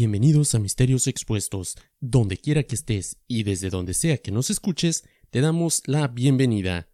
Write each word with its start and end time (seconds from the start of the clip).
Bienvenidos 0.00 0.54
a 0.54 0.58
Misterios 0.58 1.06
Expuestos. 1.08 1.76
Donde 2.00 2.38
quiera 2.38 2.62
que 2.62 2.74
estés 2.74 3.18
y 3.28 3.42
desde 3.42 3.68
donde 3.68 3.92
sea 3.92 4.16
que 4.16 4.30
nos 4.30 4.48
escuches, 4.48 5.04
te 5.28 5.42
damos 5.42 5.82
la 5.84 6.08
bienvenida. 6.08 6.88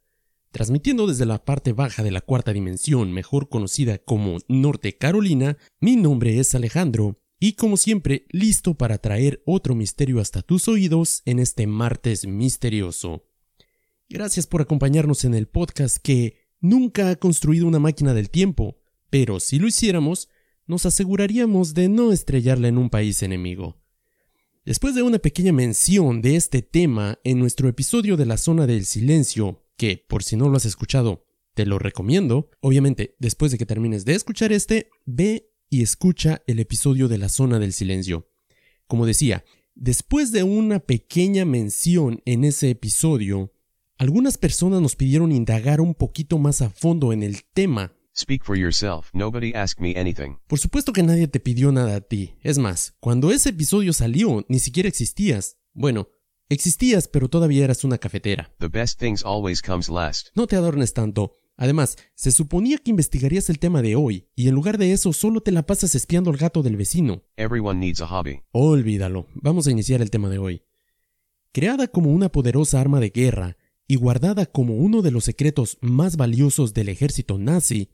Transmitiendo 0.51 1.07
desde 1.07 1.25
la 1.25 1.45
parte 1.45 1.73
baja 1.73 2.03
de 2.03 2.11
la 2.11 2.21
cuarta 2.21 2.53
dimensión, 2.53 3.13
mejor 3.13 3.49
conocida 3.49 3.99
como 3.99 4.39
Norte 4.49 4.99
Carolina, 4.99 5.57
mi 5.79 5.95
nombre 5.95 6.41
es 6.41 6.57
Alejandro 6.57 7.21
y 7.39 7.53
como 7.53 7.77
siempre 7.77 8.27
listo 8.31 8.75
para 8.75 8.99
traer 8.99 9.41
otro 9.47 9.77
misterio 9.77 10.19
hasta 10.19 10.43
tus 10.43 10.67
oídos 10.67 11.23
en 11.27 11.39
este 11.39 11.69
martes 11.69 12.27
misterioso. 12.27 13.29
Gracias 14.09 14.49
por 14.49 14.63
acompañarnos 14.63 15.25
en 15.25 15.35
el 15.35 15.47
podcast 15.47 15.99
que 15.99 16.39
nunca 16.59 17.11
ha 17.11 17.15
construido 17.15 17.69
una 17.69 17.79
máquina 17.79 18.15
del 18.15 18.31
tiempo, 18.31 18.81
pero 19.11 19.39
si 19.39 19.61
lo 19.61 19.69
hiciéramos, 19.69 20.29
nos 20.67 20.87
aseguraríamos 20.87 21.75
de 21.75 21.89
no 21.89 22.13
estrellarla 22.13 22.69
en 22.69 22.79
un 22.79 22.91
país 22.91 23.23
enemigo. 23.23 23.77
Después 24.65 24.95
de 24.95 25.03
una 25.03 25.19
pequeña 25.19 25.53
mención 25.53 26.23
de 26.23 26.35
este 26.35 26.61
tema 26.61 27.19
en 27.23 27.39
nuestro 27.39 27.69
episodio 27.69 28.17
de 28.17 28.27
la 28.27 28.37
zona 28.37 28.67
del 28.67 28.85
silencio, 28.85 29.63
que 29.77 30.05
por 30.09 30.25
si 30.25 30.37
no 30.37 30.49
lo 30.49 30.57
has 30.57 30.65
escuchado, 30.65 31.25
te 31.55 31.67
lo 31.67 31.79
recomiendo, 31.79 32.51
obviamente 32.61 33.15
después 33.19 33.53
de 33.53 33.59
que 33.59 33.67
termines 33.67 34.05
de 34.05 34.15
escuchar 34.15 34.53
este, 34.53 34.91
ve 35.05 35.51
y 35.71 35.83
escucha 35.83 36.43
el 36.47 36.59
episodio 36.59 37.09
de 37.09 37.19
la 37.19 37.29
zona 37.29 37.59
del 37.59 37.73
silencio. 37.73 38.29
Como 38.87 39.07
decía, 39.07 39.45
después 39.75 40.33
de 40.33 40.43
una 40.43 40.81
pequeña 40.81 41.45
mención 41.45 42.23
en 42.25 42.45
ese 42.45 42.71
episodio, 42.71 43.53
algunas 43.99 44.37
personas 44.37 44.83
nos 44.83 44.97
pidieron 44.97 45.33
indagar 45.33 45.81
un 45.81 45.95
poquito 45.95 46.39
más 46.39 46.61
a 46.61 46.71
fondo 46.71 47.13
en 47.13 47.23
el 47.23 47.45
tema 47.45 47.95
Speak 48.19 48.45
for 48.45 48.57
yourself. 48.57 49.11
Nobody 49.13 49.55
asked 49.55 49.79
me 49.79 49.95
anything. 50.01 50.39
Por 50.47 50.59
supuesto 50.59 50.95
que 50.95 51.03
nadie 51.03 51.29
te 51.29 51.39
pidió 51.39 51.71
nada 51.71 51.97
a 51.97 52.01
ti. 52.01 52.33
Es 52.43 52.57
más, 52.57 52.97
cuando 52.99 53.31
ese 53.31 53.51
episodio 53.51 53.93
salió, 53.93 54.43
ni 54.49 54.59
siquiera 54.59 54.89
existías. 54.89 55.59
Bueno, 55.75 56.09
existías, 56.49 57.09
pero 57.09 57.29
todavía 57.29 57.65
eras 57.65 57.85
una 57.85 57.99
cafetera. 57.99 58.51
The 58.59 58.69
best 58.69 58.99
things 58.99 59.23
always 59.23 59.61
comes 59.61 59.91
last. 59.91 60.29
No 60.35 60.47
te 60.47 60.57
adornes 60.57 60.95
tanto. 60.95 61.33
Además, 61.59 61.99
se 62.15 62.33
suponía 62.33 62.79
que 62.79 62.91
investigarías 62.91 63.51
el 63.51 63.59
tema 63.59 63.83
de 63.83 63.97
hoy, 63.97 64.31
y 64.35 64.49
en 64.49 64.55
lugar 64.55 64.79
de 64.79 64.93
eso 64.93 65.13
solo 65.13 65.43
te 65.43 65.53
la 65.53 65.67
pasas 65.67 65.95
espiando 65.95 66.31
al 66.31 66.39
gato 66.39 66.63
del 66.63 66.77
vecino. 66.77 67.23
Everyone 67.37 67.79
needs 67.79 68.01
a 68.01 68.07
hobby. 68.07 68.41
Olvídalo. 68.53 69.27
Vamos 69.35 69.67
a 69.67 69.73
iniciar 69.73 70.01
el 70.01 70.11
tema 70.11 70.31
de 70.31 70.39
hoy. 70.39 70.63
Creada 71.53 71.87
como 71.87 72.11
una 72.11 72.31
poderosa 72.31 72.81
arma 72.81 72.99
de 72.99 73.11
guerra 73.11 73.59
y 73.87 73.97
guardada 73.97 74.47
como 74.47 74.75
uno 74.77 75.03
de 75.03 75.11
los 75.11 75.25
secretos 75.25 75.77
más 75.83 76.17
valiosos 76.17 76.73
del 76.73 76.89
ejército 76.89 77.37
nazi, 77.37 77.91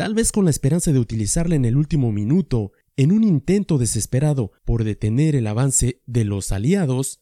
tal 0.00 0.14
vez 0.14 0.32
con 0.32 0.46
la 0.46 0.50
esperanza 0.50 0.94
de 0.94 0.98
utilizarla 0.98 1.56
en 1.56 1.66
el 1.66 1.76
último 1.76 2.10
minuto 2.10 2.72
en 2.96 3.12
un 3.12 3.22
intento 3.22 3.76
desesperado 3.76 4.50
por 4.64 4.82
detener 4.82 5.36
el 5.36 5.46
avance 5.46 6.00
de 6.06 6.24
los 6.24 6.52
aliados, 6.52 7.20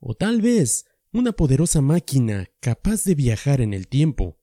o 0.00 0.14
tal 0.14 0.42
vez 0.42 0.86
una 1.12 1.30
poderosa 1.30 1.80
máquina 1.82 2.50
capaz 2.58 3.04
de 3.04 3.14
viajar 3.14 3.60
en 3.60 3.72
el 3.72 3.86
tiempo. 3.86 4.40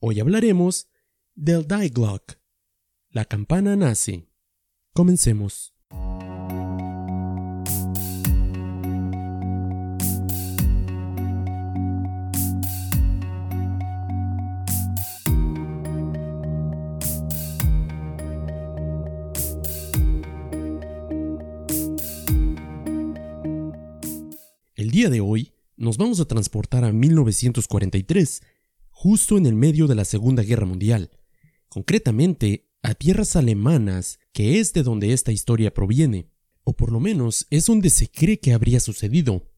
Hoy 0.00 0.18
hablaremos 0.18 0.88
del 1.36 1.68
Die 1.68 1.90
Glock, 1.90 2.40
la 3.10 3.24
campana 3.24 3.76
nazi. 3.76 4.28
Comencemos. 4.92 5.75
Día 24.96 25.10
de 25.10 25.20
hoy 25.20 25.52
nos 25.76 25.98
vamos 25.98 26.20
a 26.20 26.24
transportar 26.24 26.82
a 26.82 26.90
1943, 26.90 28.40
justo 28.88 29.36
en 29.36 29.44
el 29.44 29.54
medio 29.54 29.88
de 29.88 29.94
la 29.94 30.06
Segunda 30.06 30.42
Guerra 30.42 30.64
Mundial, 30.64 31.10
concretamente 31.68 32.70
a 32.82 32.94
tierras 32.94 33.36
alemanas, 33.36 34.18
que 34.32 34.58
es 34.58 34.72
de 34.72 34.82
donde 34.82 35.12
esta 35.12 35.32
historia 35.32 35.74
proviene, 35.74 36.30
o 36.64 36.72
por 36.74 36.92
lo 36.92 36.98
menos 36.98 37.46
es 37.50 37.66
donde 37.66 37.90
se 37.90 38.10
cree 38.10 38.40
que 38.40 38.54
habría 38.54 38.80
sucedido, 38.80 39.52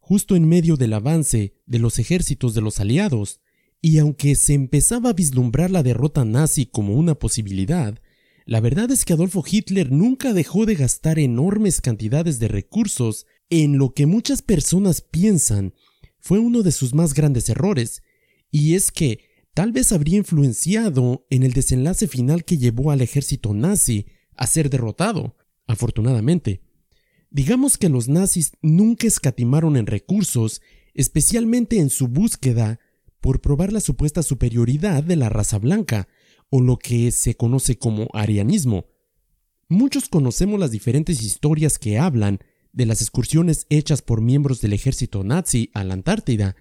justo 0.00 0.34
en 0.34 0.48
medio 0.48 0.76
del 0.76 0.92
avance 0.94 1.54
de 1.66 1.78
los 1.78 2.00
ejércitos 2.00 2.52
de 2.54 2.60
los 2.60 2.80
aliados, 2.80 3.38
y 3.80 3.98
aunque 3.98 4.34
se 4.34 4.54
empezaba 4.54 5.10
a 5.10 5.12
vislumbrar 5.12 5.70
la 5.70 5.84
derrota 5.84 6.24
nazi 6.24 6.66
como 6.66 6.94
una 6.94 7.14
posibilidad, 7.14 7.96
la 8.44 8.58
verdad 8.58 8.90
es 8.90 9.04
que 9.04 9.12
Adolfo 9.12 9.44
Hitler 9.48 9.92
nunca 9.92 10.32
dejó 10.32 10.66
de 10.66 10.74
gastar 10.74 11.20
enormes 11.20 11.80
cantidades 11.80 12.40
de 12.40 12.48
recursos 12.48 13.26
en 13.50 13.78
lo 13.78 13.92
que 13.92 14.06
muchas 14.06 14.42
personas 14.42 15.00
piensan 15.00 15.74
fue 16.20 16.38
uno 16.38 16.62
de 16.62 16.72
sus 16.72 16.94
más 16.94 17.14
grandes 17.14 17.48
errores, 17.48 18.02
y 18.50 18.74
es 18.74 18.92
que 18.92 19.20
tal 19.54 19.72
vez 19.72 19.92
habría 19.92 20.18
influenciado 20.18 21.26
en 21.30 21.42
el 21.42 21.52
desenlace 21.52 22.06
final 22.06 22.44
que 22.44 22.58
llevó 22.58 22.90
al 22.90 23.00
ejército 23.00 23.52
nazi 23.52 24.06
a 24.36 24.46
ser 24.46 24.70
derrotado, 24.70 25.36
afortunadamente. 25.66 26.62
Digamos 27.30 27.78
que 27.78 27.88
los 27.88 28.08
nazis 28.08 28.52
nunca 28.62 29.06
escatimaron 29.06 29.76
en 29.76 29.86
recursos, 29.86 30.62
especialmente 30.94 31.78
en 31.78 31.90
su 31.90 32.08
búsqueda 32.08 32.80
por 33.20 33.40
probar 33.40 33.72
la 33.72 33.80
supuesta 33.80 34.22
superioridad 34.22 35.02
de 35.02 35.16
la 35.16 35.28
raza 35.28 35.58
blanca, 35.58 36.08
o 36.50 36.60
lo 36.60 36.78
que 36.78 37.12
se 37.12 37.36
conoce 37.36 37.78
como 37.78 38.08
arianismo. 38.12 38.86
Muchos 39.68 40.08
conocemos 40.08 40.58
las 40.58 40.72
diferentes 40.72 41.22
historias 41.22 41.78
que 41.78 41.98
hablan 41.98 42.40
de 42.72 42.86
las 42.86 43.00
excursiones 43.00 43.66
hechas 43.68 44.02
por 44.02 44.20
miembros 44.20 44.60
del 44.60 44.72
ejército 44.72 45.24
nazi 45.24 45.70
a 45.74 45.84
la 45.84 45.94
Antártida, 45.94 46.56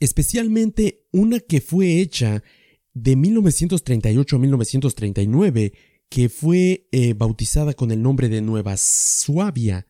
especialmente 0.00 1.06
una 1.12 1.40
que 1.40 1.60
fue 1.60 2.00
hecha 2.00 2.42
de 2.92 3.16
1938 3.16 4.36
a 4.36 4.38
1939, 4.38 5.72
que 6.08 6.28
fue 6.28 6.88
eh, 6.92 7.14
bautizada 7.14 7.74
con 7.74 7.90
el 7.90 8.02
nombre 8.02 8.28
de 8.28 8.40
Nueva 8.40 8.76
Suabia. 8.76 9.88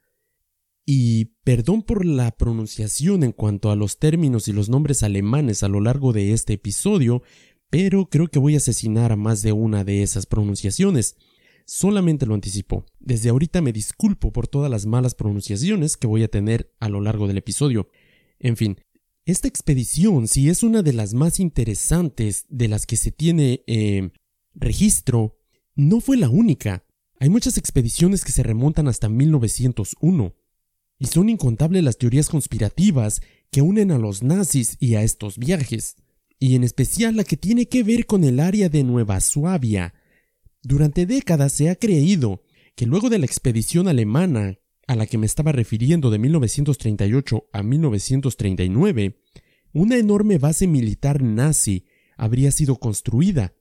Y 0.87 1.27
perdón 1.45 1.83
por 1.83 2.05
la 2.05 2.31
pronunciación 2.37 3.23
en 3.23 3.33
cuanto 3.33 3.71
a 3.71 3.77
los 3.77 3.99
términos 3.99 4.49
y 4.49 4.53
los 4.53 4.69
nombres 4.69 5.03
alemanes 5.03 5.63
a 5.63 5.69
lo 5.69 5.81
largo 5.81 6.13
de 6.13 6.33
este 6.33 6.55
episodio, 6.55 7.23
pero 7.71 8.09
creo 8.09 8.29
que 8.29 8.39
voy 8.39 8.55
a 8.55 8.59
asesinar 8.59 9.11
a 9.13 9.17
más 9.17 9.43
de 9.43 9.53
una 9.53 9.85
de 9.85 10.03
esas 10.03 10.27
pronunciaciones. 10.27 11.17
Solamente 11.67 12.27
lo 12.27 12.35
anticipo. 12.35 12.85
Desde 13.01 13.31
ahorita 13.31 13.63
me 13.63 13.73
disculpo 13.73 14.33
por 14.33 14.49
todas 14.49 14.71
las 14.71 14.87
malas 14.87 15.15
pronunciaciones 15.15 15.97
que 15.97 16.07
voy 16.07 16.23
a 16.23 16.29
tener 16.29 16.75
a 16.81 16.89
lo 16.89 17.01
largo 17.01 17.27
del 17.27 17.39
episodio. 17.39 17.89
En 18.39 18.57
fin, 18.57 18.79
esta 19.25 19.49
expedición, 19.49 20.29
si 20.29 20.51
es 20.51 20.63
una 20.63 20.83
de 20.83 20.93
las 20.93 21.15
más 21.15 21.41
interesantes 21.41 22.45
de 22.51 22.69
las 22.69 22.85
que 22.85 22.97
se 22.97 23.11
tiene 23.11 23.63
eh, 23.67 24.11
registro, 24.55 25.39
no 25.75 26.01
fue 26.01 26.19
la 26.19 26.29
única. 26.29 26.85
Hay 27.19 27.31
muchas 27.31 27.57
expediciones 27.57 28.23
que 28.23 28.33
se 28.33 28.43
remontan 28.43 28.87
hasta 28.87 29.09
1901. 29.09 30.35
Y 30.99 31.07
son 31.07 31.31
incontables 31.31 31.83
las 31.83 31.97
teorías 31.97 32.29
conspirativas 32.29 33.23
que 33.51 33.63
unen 33.63 33.91
a 33.91 33.99
los 33.99 34.23
nazis 34.23 34.77
y 34.79 34.97
a 34.97 35.03
estos 35.03 35.39
viajes. 35.39 35.97
Y 36.39 36.55
en 36.55 36.63
especial 36.63 37.17
la 37.17 37.25
que 37.25 37.39
tiene 37.39 37.67
que 37.67 37.83
ver 37.83 38.05
con 38.05 38.25
el 38.25 38.41
área 38.41 38.69
de 38.69 38.85
Nueva 38.85 39.21
Suabia, 39.21 39.95
durante 40.65 41.05
décadas 41.05 41.53
se 41.53 41.69
ha 41.69 41.77
creído 41.77 42.43
que 42.75 42.87
luego 42.87 43.11
de 43.11 43.19
la 43.19 43.27
expedición 43.27 43.87
alemana 43.87 44.59
a 44.87 44.97
la 44.97 45.07
que 45.07 45.19
me 45.19 45.27
estaba 45.27 45.53
refiriendo 45.53 46.11
de 46.11 46.19
1938 46.19 47.49
a 47.53 47.63
1939, 47.63 49.21
una 49.73 49.97
enorme 49.97 50.39
base 50.39 50.67
militar 50.67 51.23
nazi 51.23 51.85
habría 52.17 52.51
sido 52.51 52.77
construida. 52.77 53.55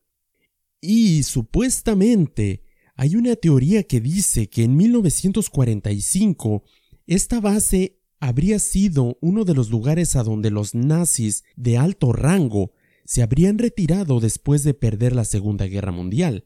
Y 0.80 1.24
supuestamente 1.24 2.64
hay 2.96 3.16
una 3.16 3.36
teoría 3.36 3.84
que 3.84 4.00
dice 4.00 4.48
que 4.50 4.64
en 4.64 4.76
1945 4.76 6.64
esta 7.06 7.42
base 7.42 8.00
habría 8.20 8.60
sido 8.60 9.18
uno 9.22 9.44
de 9.44 9.54
los 9.54 9.70
lugares 9.70 10.16
a 10.16 10.24
donde 10.24 10.52
los 10.52 10.74
nazis 10.74 11.44
de 11.58 11.78
alto 11.78 12.14
rango 12.14 12.72
se 13.06 13.22
habrían 13.22 13.58
retirado 13.58 14.22
después 14.22 14.64
de 14.64 14.74
perder 14.74 15.14
la 15.14 15.26
Segunda 15.26 15.66
Guerra 15.68 15.92
Mundial 15.92 16.46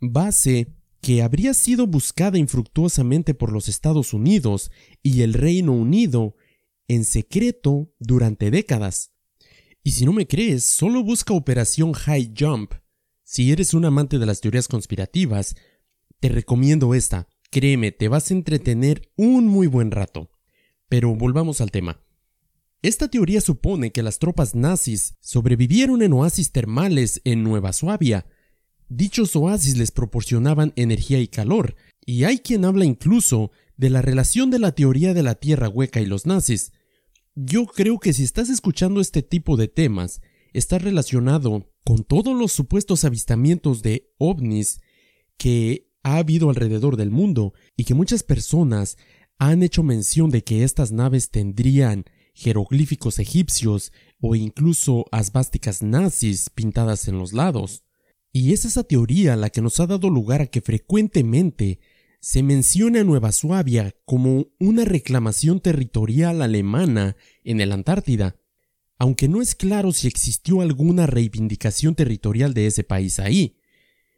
base 0.00 0.74
que 1.00 1.22
habría 1.22 1.54
sido 1.54 1.86
buscada 1.86 2.38
infructuosamente 2.38 3.34
por 3.34 3.52
los 3.52 3.68
Estados 3.68 4.12
Unidos 4.12 4.70
y 5.02 5.22
el 5.22 5.34
Reino 5.34 5.72
Unido 5.72 6.36
en 6.88 7.04
secreto 7.04 7.92
durante 7.98 8.50
décadas. 8.50 9.12
Y 9.82 9.92
si 9.92 10.04
no 10.04 10.12
me 10.12 10.26
crees, 10.26 10.64
solo 10.64 11.02
busca 11.02 11.32
Operación 11.32 11.92
High 11.92 12.34
Jump. 12.38 12.74
Si 13.22 13.52
eres 13.52 13.72
un 13.74 13.84
amante 13.84 14.18
de 14.18 14.26
las 14.26 14.40
teorías 14.40 14.68
conspirativas, 14.68 15.54
te 16.18 16.28
recomiendo 16.28 16.94
esta. 16.94 17.28
Créeme, 17.50 17.92
te 17.92 18.08
vas 18.08 18.30
a 18.30 18.34
entretener 18.34 19.10
un 19.16 19.46
muy 19.46 19.66
buen 19.66 19.90
rato. 19.90 20.30
Pero 20.88 21.14
volvamos 21.14 21.60
al 21.60 21.70
tema. 21.70 22.02
Esta 22.82 23.08
teoría 23.08 23.40
supone 23.40 23.92
que 23.92 24.02
las 24.02 24.18
tropas 24.18 24.54
nazis 24.54 25.16
sobrevivieron 25.20 26.02
en 26.02 26.12
oasis 26.12 26.50
termales 26.50 27.20
en 27.24 27.42
Nueva 27.42 27.72
Suabia, 27.72 28.26
Dichos 28.90 29.36
oasis 29.36 29.78
les 29.78 29.92
proporcionaban 29.92 30.72
energía 30.74 31.20
y 31.20 31.28
calor, 31.28 31.76
Y 32.04 32.24
hay 32.24 32.38
quien 32.40 32.64
habla 32.64 32.84
incluso 32.84 33.52
de 33.76 33.88
la 33.88 34.02
relación 34.02 34.50
de 34.50 34.58
la 34.58 34.74
teoría 34.74 35.14
de 35.14 35.22
la 35.22 35.36
Tierra 35.36 35.68
hueca 35.68 36.00
y 36.00 36.06
los 36.06 36.26
nazis. 36.26 36.72
Yo 37.36 37.66
creo 37.66 38.00
que 38.00 38.12
si 38.12 38.24
estás 38.24 38.48
escuchando 38.50 39.00
este 39.00 39.22
tipo 39.22 39.56
de 39.56 39.68
temas, 39.68 40.20
está 40.52 40.78
relacionado 40.80 41.70
con 41.84 42.02
todos 42.02 42.36
los 42.36 42.50
supuestos 42.50 43.04
avistamientos 43.04 43.82
de 43.82 44.10
ovnis 44.18 44.80
que 45.36 45.88
ha 46.02 46.16
habido 46.16 46.50
alrededor 46.50 46.96
del 46.96 47.12
mundo 47.12 47.52
y 47.76 47.84
que 47.84 47.94
muchas 47.94 48.24
personas 48.24 48.96
han 49.38 49.62
hecho 49.62 49.84
mención 49.84 50.30
de 50.30 50.42
que 50.42 50.64
estas 50.64 50.90
naves 50.90 51.30
tendrían 51.30 52.06
jeroglíficos 52.34 53.20
egipcios 53.20 53.92
o 54.20 54.34
incluso 54.34 55.04
asbásticas 55.12 55.80
nazis 55.80 56.50
pintadas 56.50 57.06
en 57.06 57.18
los 57.18 57.32
lados. 57.32 57.84
Y 58.32 58.52
es 58.52 58.64
esa 58.64 58.84
teoría 58.84 59.36
la 59.36 59.50
que 59.50 59.60
nos 59.60 59.80
ha 59.80 59.86
dado 59.86 60.08
lugar 60.08 60.42
a 60.42 60.46
que 60.46 60.60
frecuentemente 60.60 61.80
se 62.20 62.42
menciona 62.42 63.00
a 63.00 63.04
Nueva 63.04 63.32
Suabia 63.32 63.94
como 64.04 64.48
una 64.58 64.84
reclamación 64.84 65.60
territorial 65.60 66.42
alemana 66.42 67.16
en 67.44 67.60
el 67.60 67.72
Antártida, 67.72 68.36
aunque 68.98 69.28
no 69.28 69.40
es 69.40 69.54
claro 69.54 69.92
si 69.92 70.06
existió 70.06 70.60
alguna 70.60 71.06
reivindicación 71.06 71.94
territorial 71.94 72.52
de 72.52 72.66
ese 72.66 72.84
país 72.84 73.18
ahí. 73.18 73.56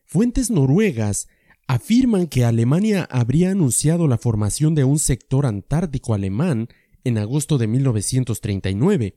Fuentes 0.05 0.51
noruegas 0.51 1.29
afirman 1.69 2.27
que 2.27 2.45
Alemania 2.45 3.09
habría 3.11 3.53
anunciado 3.53 4.09
la 4.09 4.19
formación 4.19 4.75
de 4.75 4.85
un 4.85 4.99
sector 4.99 5.47
antártico 5.47 6.13
alemán 6.13 6.69
en 7.05 7.19
agosto 7.19 7.57
de 7.57 7.69
1939, 7.69 9.17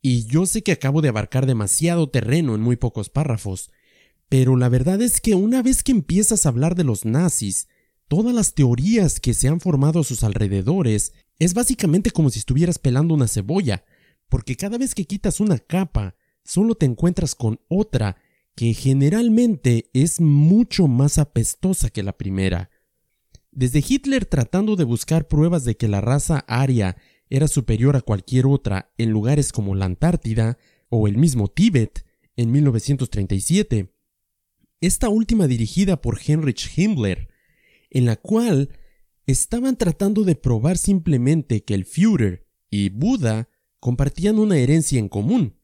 y 0.00 0.26
yo 0.26 0.46
sé 0.46 0.62
que 0.62 0.72
acabo 0.72 1.00
de 1.02 1.08
abarcar 1.08 1.46
demasiado 1.46 2.08
terreno 2.08 2.54
en 2.54 2.60
muy 2.60 2.76
pocos 2.76 3.08
párrafos, 3.08 3.70
pero 4.28 4.56
la 4.56 4.68
verdad 4.68 5.00
es 5.00 5.20
que 5.20 5.34
una 5.34 5.62
vez 5.62 5.82
que 5.82 5.92
empiezas 5.92 6.44
a 6.44 6.50
hablar 6.50 6.74
de 6.74 6.84
los 6.84 7.04
nazis, 7.04 7.68
todas 8.08 8.34
las 8.34 8.54
teorías 8.54 9.20
que 9.20 9.34
se 9.34 9.48
han 9.48 9.60
formado 9.60 10.00
a 10.00 10.04
sus 10.04 10.22
alrededores, 10.22 11.12
es 11.38 11.54
básicamente 11.54 12.10
como 12.10 12.30
si 12.30 12.40
estuvieras 12.40 12.78
pelando 12.78 13.14
una 13.14 13.28
cebolla, 13.28 13.84
porque 14.28 14.56
cada 14.56 14.76
vez 14.76 14.94
que 14.94 15.04
quitas 15.04 15.40
una 15.40 15.58
capa, 15.58 16.16
solo 16.44 16.74
te 16.74 16.86
encuentras 16.86 17.34
con 17.34 17.60
otra 17.68 18.16
que 18.54 18.74
generalmente 18.74 19.88
es 19.92 20.20
mucho 20.20 20.88
más 20.88 21.18
apestosa 21.18 21.90
que 21.90 22.02
la 22.02 22.16
primera. 22.16 22.70
Desde 23.52 23.84
Hitler 23.86 24.26
tratando 24.26 24.76
de 24.76 24.84
buscar 24.84 25.28
pruebas 25.28 25.64
de 25.64 25.76
que 25.76 25.88
la 25.88 26.00
raza 26.00 26.44
aria 26.48 26.96
era 27.30 27.48
superior 27.48 27.96
a 27.96 28.02
cualquier 28.02 28.46
otra 28.46 28.92
en 28.98 29.10
lugares 29.10 29.52
como 29.52 29.74
la 29.74 29.84
Antártida 29.84 30.58
o 30.88 31.06
el 31.08 31.16
mismo 31.16 31.48
Tíbet 31.48 32.04
en 32.36 32.50
1937, 32.50 33.92
esta 34.80 35.08
última 35.08 35.46
dirigida 35.46 36.00
por 36.00 36.18
Heinrich 36.20 36.76
Himmler, 36.76 37.28
en 37.90 38.06
la 38.06 38.16
cual 38.16 38.70
estaban 39.26 39.76
tratando 39.76 40.24
de 40.24 40.34
probar 40.34 40.78
simplemente 40.78 41.62
que 41.64 41.74
el 41.74 41.84
Führer 41.84 42.46
y 42.70 42.90
Buda 42.90 43.48
compartían 43.80 44.38
una 44.38 44.58
herencia 44.58 44.98
en 44.98 45.08
común, 45.08 45.58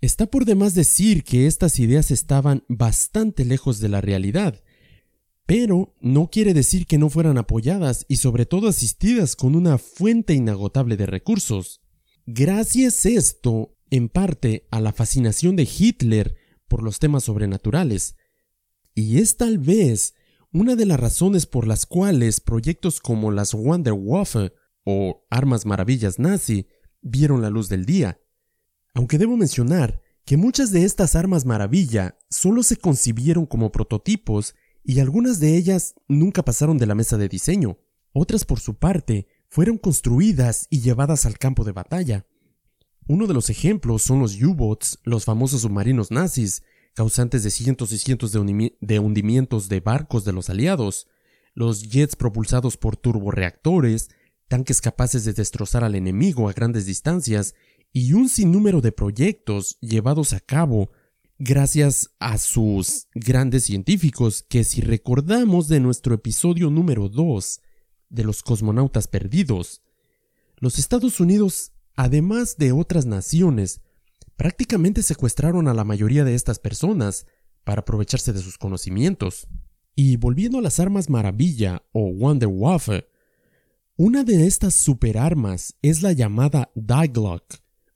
Está 0.00 0.26
por 0.26 0.44
demás 0.44 0.74
decir 0.74 1.24
que 1.24 1.48
estas 1.48 1.80
ideas 1.80 2.12
estaban 2.12 2.64
bastante 2.68 3.44
lejos 3.44 3.80
de 3.80 3.88
la 3.88 4.00
realidad, 4.00 4.62
pero 5.44 5.96
no 6.00 6.30
quiere 6.30 6.54
decir 6.54 6.86
que 6.86 6.98
no 6.98 7.10
fueran 7.10 7.36
apoyadas 7.36 8.06
y 8.08 8.18
sobre 8.18 8.46
todo 8.46 8.68
asistidas 8.68 9.34
con 9.34 9.56
una 9.56 9.76
fuente 9.76 10.34
inagotable 10.34 10.96
de 10.96 11.06
recursos. 11.06 11.80
Gracias 12.26 13.06
esto, 13.06 13.76
en 13.90 14.08
parte, 14.08 14.68
a 14.70 14.80
la 14.80 14.92
fascinación 14.92 15.56
de 15.56 15.68
Hitler 15.68 16.36
por 16.68 16.84
los 16.84 17.00
temas 17.00 17.24
sobrenaturales. 17.24 18.14
Y 19.00 19.20
es 19.20 19.36
tal 19.36 19.58
vez 19.58 20.14
una 20.52 20.74
de 20.74 20.84
las 20.84 20.98
razones 20.98 21.46
por 21.46 21.68
las 21.68 21.86
cuales 21.86 22.40
proyectos 22.40 22.98
como 22.98 23.30
las 23.30 23.54
Wonderwaffe 23.54 24.52
o 24.84 25.24
Armas 25.30 25.66
Maravillas 25.66 26.18
Nazi 26.18 26.66
vieron 27.00 27.40
la 27.40 27.48
luz 27.48 27.68
del 27.68 27.86
día. 27.86 28.20
Aunque 28.94 29.16
debo 29.16 29.36
mencionar 29.36 30.02
que 30.24 30.36
muchas 30.36 30.72
de 30.72 30.82
estas 30.82 31.14
armas 31.14 31.46
maravilla 31.46 32.18
solo 32.28 32.64
se 32.64 32.76
concibieron 32.76 33.46
como 33.46 33.70
prototipos 33.70 34.56
y 34.82 34.98
algunas 34.98 35.38
de 35.38 35.56
ellas 35.56 35.94
nunca 36.08 36.44
pasaron 36.44 36.76
de 36.76 36.86
la 36.86 36.96
mesa 36.96 37.16
de 37.16 37.28
diseño. 37.28 37.78
Otras, 38.12 38.44
por 38.44 38.58
su 38.58 38.78
parte, 38.78 39.28
fueron 39.48 39.78
construidas 39.78 40.66
y 40.70 40.80
llevadas 40.80 41.24
al 41.24 41.38
campo 41.38 41.62
de 41.62 41.70
batalla. 41.70 42.26
Uno 43.06 43.28
de 43.28 43.34
los 43.34 43.48
ejemplos 43.48 44.02
son 44.02 44.18
los 44.18 44.42
U-boats, 44.42 44.98
los 45.04 45.24
famosos 45.24 45.60
submarinos 45.60 46.10
nazis, 46.10 46.64
causantes 46.98 47.44
de 47.44 47.52
cientos 47.52 47.92
y 47.92 47.98
cientos 47.98 48.32
de, 48.32 48.98
hundimientos 48.98 49.68
de 49.68 49.78
barcos 49.78 50.24
de 50.24 50.32
los 50.32 50.50
aliados, 50.50 51.06
los 51.54 51.88
jets 51.88 52.16
propulsados 52.16 52.76
por 52.76 52.96
turboreactores, 52.96 54.10
tanques 54.48 54.80
capaces 54.80 55.24
de 55.24 55.32
destrozar 55.32 55.84
al 55.84 55.94
enemigo 55.94 56.48
a 56.48 56.52
grandes 56.52 56.86
distancias 56.86 57.54
y 57.92 58.14
un 58.14 58.28
sinnúmero 58.28 58.80
de 58.80 58.90
proyectos 58.90 59.78
llevados 59.78 60.32
a 60.32 60.40
cabo 60.40 60.90
gracias 61.38 62.10
a 62.18 62.36
sus 62.36 63.06
grandes 63.14 63.62
científicos 63.62 64.42
que 64.42 64.64
si 64.64 64.80
recordamos 64.80 65.68
de 65.68 65.78
nuestro 65.78 66.16
episodio 66.16 66.68
número 66.68 67.08
2 67.08 67.60
de 68.08 68.24
los 68.24 68.42
cosmonautas 68.42 69.06
perdidos, 69.06 69.82
los 70.56 70.80
Estados 70.80 71.20
Unidos, 71.20 71.70
además 71.94 72.56
de 72.56 72.72
otras 72.72 73.06
naciones, 73.06 73.82
prácticamente 74.38 75.02
secuestraron 75.02 75.66
a 75.66 75.74
la 75.74 75.82
mayoría 75.82 76.24
de 76.24 76.36
estas 76.36 76.60
personas 76.60 77.26
para 77.64 77.80
aprovecharse 77.80 78.32
de 78.32 78.38
sus 78.38 78.56
conocimientos. 78.56 79.48
Y 79.96 80.16
volviendo 80.16 80.58
a 80.58 80.62
las 80.62 80.78
armas 80.78 81.10
maravilla 81.10 81.82
o 81.92 82.06
Wonderwaffe, 82.06 83.08
una 83.96 84.22
de 84.22 84.46
estas 84.46 84.74
superarmas 84.74 85.76
es 85.82 86.02
la 86.02 86.12
llamada 86.12 86.70
Die 86.76 87.12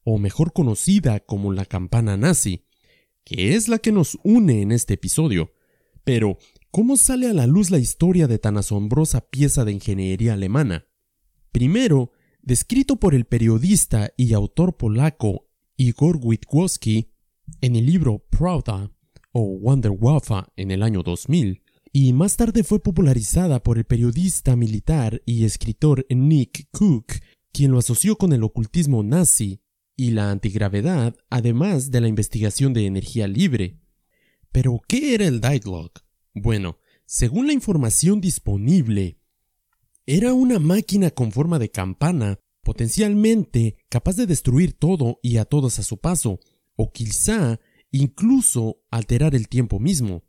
o 0.02 0.18
mejor 0.18 0.52
conocida 0.52 1.20
como 1.20 1.52
la 1.52 1.64
campana 1.64 2.16
nazi, 2.16 2.66
que 3.24 3.54
es 3.54 3.68
la 3.68 3.78
que 3.78 3.92
nos 3.92 4.18
une 4.24 4.62
en 4.62 4.72
este 4.72 4.94
episodio. 4.94 5.52
Pero, 6.02 6.38
¿cómo 6.72 6.96
sale 6.96 7.28
a 7.28 7.32
la 7.32 7.46
luz 7.46 7.70
la 7.70 7.78
historia 7.78 8.26
de 8.26 8.40
tan 8.40 8.58
asombrosa 8.58 9.20
pieza 9.30 9.64
de 9.64 9.70
ingeniería 9.70 10.32
alemana? 10.32 10.88
Primero, 11.52 12.10
descrito 12.42 12.96
por 12.96 13.14
el 13.14 13.26
periodista 13.26 14.12
y 14.16 14.32
autor 14.32 14.76
polaco 14.76 15.51
Igor 15.82 16.20
Witkowski 16.22 17.10
en 17.60 17.74
el 17.74 17.86
libro 17.86 18.24
Pravda 18.30 18.92
o 19.32 19.40
Wonderwaffe 19.42 20.44
en 20.54 20.70
el 20.70 20.80
año 20.80 21.02
2000, 21.02 21.60
y 21.92 22.12
más 22.12 22.36
tarde 22.36 22.62
fue 22.62 22.80
popularizada 22.80 23.64
por 23.64 23.78
el 23.78 23.84
periodista 23.84 24.54
militar 24.54 25.20
y 25.26 25.44
escritor 25.44 26.06
Nick 26.08 26.68
Cook, 26.70 27.14
quien 27.52 27.72
lo 27.72 27.78
asoció 27.78 28.16
con 28.16 28.32
el 28.32 28.44
ocultismo 28.44 29.02
nazi 29.02 29.60
y 29.96 30.12
la 30.12 30.30
antigravedad, 30.30 31.16
además 31.30 31.90
de 31.90 32.00
la 32.00 32.08
investigación 32.08 32.72
de 32.72 32.86
energía 32.86 33.26
libre. 33.26 33.80
Pero, 34.52 34.80
¿qué 34.86 35.14
era 35.14 35.26
el 35.26 35.40
Dialog? 35.40 35.90
Bueno, 36.32 36.78
según 37.06 37.48
la 37.48 37.54
información 37.54 38.20
disponible, 38.20 39.18
era 40.06 40.32
una 40.32 40.60
máquina 40.60 41.10
con 41.10 41.32
forma 41.32 41.58
de 41.58 41.70
campana, 41.70 42.38
potencialmente 42.62 43.76
capaz 43.88 44.16
de 44.16 44.26
destruir 44.26 44.72
todo 44.72 45.18
y 45.22 45.36
a 45.36 45.44
todos 45.44 45.78
a 45.78 45.82
su 45.82 45.98
paso, 45.98 46.40
o 46.76 46.92
quizá 46.92 47.60
incluso 47.90 48.82
alterar 48.90 49.34
el 49.34 49.48
tiempo 49.48 49.78
mismo. 49.78 50.24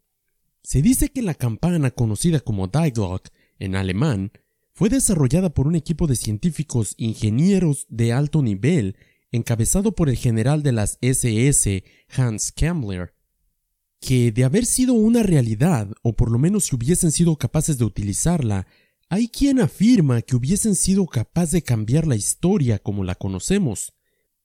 Se 0.64 0.82
dice 0.82 1.10
que 1.10 1.22
la 1.22 1.34
campana 1.34 1.92
conocida 1.92 2.40
como 2.40 2.68
Dialog 2.68 3.22
en 3.60 3.76
alemán 3.76 4.32
fue 4.74 4.90
desarrollada 4.90 5.54
por 5.54 5.68
un 5.68 5.76
equipo 5.76 6.08
de 6.08 6.16
científicos 6.16 6.96
ingenieros 6.98 7.86
de 7.90 8.12
alto 8.12 8.42
nivel 8.42 8.98
encabezado 9.32 9.94
por 9.94 10.10
el 10.10 10.18
general 10.18 10.64
de 10.64 10.72
las 10.72 10.98
SS 11.02 11.84
Hans 12.16 12.52
Kemmler, 12.52 13.14
que 14.00 14.32
de 14.32 14.44
haber 14.44 14.66
sido 14.66 14.94
una 14.94 15.24
realidad, 15.24 15.90
o 16.02 16.16
por 16.16 16.32
lo 16.32 16.38
menos 16.38 16.66
si 16.66 16.76
hubiesen 16.76 17.12
sido 17.12 17.36
capaces 17.38 17.78
de 17.78 17.86
utilizarla, 17.86 18.68
hay 19.14 19.28
quien 19.28 19.60
afirma 19.60 20.24
que 20.24 20.36
hubiesen 20.36 20.74
sido 20.74 21.06
capaces 21.06 21.52
de 21.52 21.62
cambiar 21.62 22.08
la 22.08 22.16
historia 22.16 22.80
como 22.80 23.04
la 23.04 23.14
conocemos. 23.14 23.94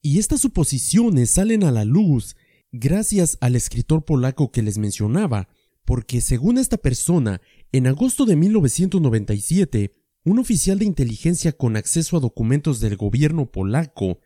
Y 0.02 0.18
estas 0.18 0.42
suposiciones 0.42 1.30
salen 1.30 1.64
a 1.64 1.70
la 1.70 1.87
luz 1.87 2.37
gracias 2.70 3.38
al 3.40 3.56
escritor 3.56 4.04
polaco 4.04 4.52
que 4.52 4.60
les 4.60 4.76
mencionaba, 4.76 5.48
porque 5.87 6.20
según 6.20 6.58
esta 6.58 6.76
persona, 6.76 7.40
en 7.72 7.87
agosto 7.87 8.26
de 8.26 8.37
1997, 8.37 9.94
un 10.25 10.38
oficial 10.38 10.78
de 10.80 10.84
inteligencia 10.84 11.52
con 11.52 11.75
acceso 11.75 12.18
a 12.18 12.20
documentos 12.20 12.78
del 12.78 12.98
gobierno 12.98 13.50
polaco 13.50 14.20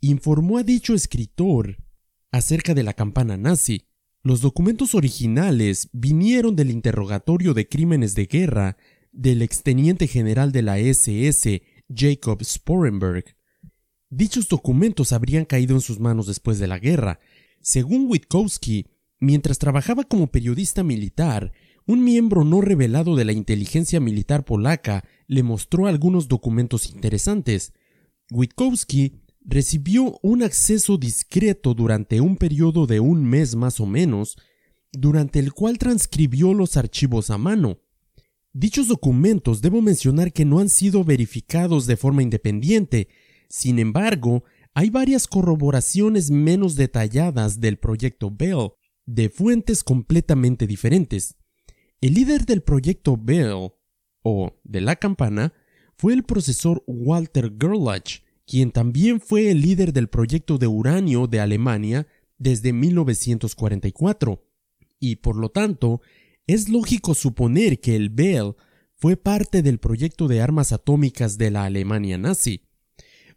informó 0.00 0.58
a 0.58 0.62
dicho 0.62 0.94
escritor 0.94 1.78
acerca 2.30 2.72
de 2.74 2.84
la 2.84 2.92
campana 2.92 3.36
nazi. 3.36 3.88
Los 4.22 4.42
documentos 4.42 4.94
originales 4.94 5.88
vinieron 5.92 6.54
del 6.54 6.70
interrogatorio 6.70 7.52
de 7.52 7.66
crímenes 7.68 8.14
de 8.14 8.26
guerra 8.26 8.76
del 9.12 9.42
exteniente 9.42 10.06
general 10.08 10.52
de 10.52 10.62
la 10.62 10.78
SS 10.78 11.62
Jacob 11.94 12.42
Sporenberg. 12.42 13.36
Dichos 14.10 14.48
documentos 14.48 15.12
habrían 15.12 15.44
caído 15.44 15.74
en 15.74 15.80
sus 15.80 16.00
manos 16.00 16.26
después 16.26 16.58
de 16.58 16.66
la 16.66 16.78
guerra. 16.78 17.20
Según 17.60 18.06
Witkowski, 18.08 18.86
mientras 19.20 19.58
trabajaba 19.58 20.04
como 20.04 20.26
periodista 20.26 20.82
militar, 20.82 21.52
un 21.86 22.04
miembro 22.04 22.44
no 22.44 22.60
revelado 22.60 23.16
de 23.16 23.24
la 23.24 23.32
inteligencia 23.32 24.00
militar 24.00 24.44
polaca 24.44 25.04
le 25.26 25.42
mostró 25.42 25.86
algunos 25.86 26.28
documentos 26.28 26.90
interesantes. 26.90 27.72
Witkowski 28.30 29.22
recibió 29.44 30.18
un 30.22 30.42
acceso 30.42 30.96
discreto 30.96 31.74
durante 31.74 32.20
un 32.20 32.36
periodo 32.36 32.86
de 32.86 33.00
un 33.00 33.24
mes 33.24 33.56
más 33.56 33.80
o 33.80 33.86
menos, 33.86 34.36
durante 34.92 35.38
el 35.38 35.52
cual 35.52 35.78
transcribió 35.78 36.54
los 36.54 36.76
archivos 36.76 37.30
a 37.30 37.38
mano. 37.38 37.81
Dichos 38.54 38.86
documentos 38.86 39.62
debo 39.62 39.80
mencionar 39.80 40.32
que 40.32 40.44
no 40.44 40.58
han 40.58 40.68
sido 40.68 41.04
verificados 41.04 41.86
de 41.86 41.96
forma 41.96 42.22
independiente, 42.22 43.08
sin 43.48 43.78
embargo, 43.78 44.44
hay 44.74 44.90
varias 44.90 45.26
corroboraciones 45.26 46.30
menos 46.30 46.76
detalladas 46.76 47.60
del 47.60 47.78
proyecto 47.78 48.30
Bell, 48.30 48.72
de 49.06 49.30
fuentes 49.30 49.82
completamente 49.82 50.66
diferentes. 50.66 51.36
El 52.02 52.14
líder 52.14 52.44
del 52.44 52.62
proyecto 52.62 53.18
Bell, 53.18 53.72
o 54.22 54.60
de 54.64 54.80
la 54.82 54.96
campana, 54.96 55.54
fue 55.96 56.12
el 56.12 56.22
profesor 56.22 56.82
Walter 56.86 57.52
Gerlach, 57.58 58.22
quien 58.46 58.70
también 58.70 59.20
fue 59.20 59.50
el 59.50 59.62
líder 59.62 59.94
del 59.94 60.08
proyecto 60.08 60.58
de 60.58 60.66
uranio 60.66 61.26
de 61.26 61.40
Alemania 61.40 62.06
desde 62.36 62.72
1944, 62.72 64.44
y 64.98 65.16
por 65.16 65.36
lo 65.36 65.50
tanto, 65.50 66.00
es 66.52 66.68
lógico 66.68 67.14
suponer 67.14 67.80
que 67.80 67.96
el 67.96 68.10
Bell 68.10 68.54
fue 68.94 69.16
parte 69.16 69.62
del 69.62 69.78
proyecto 69.78 70.28
de 70.28 70.40
armas 70.40 70.72
atómicas 70.72 71.38
de 71.38 71.50
la 71.50 71.64
Alemania 71.64 72.18
nazi. 72.18 72.68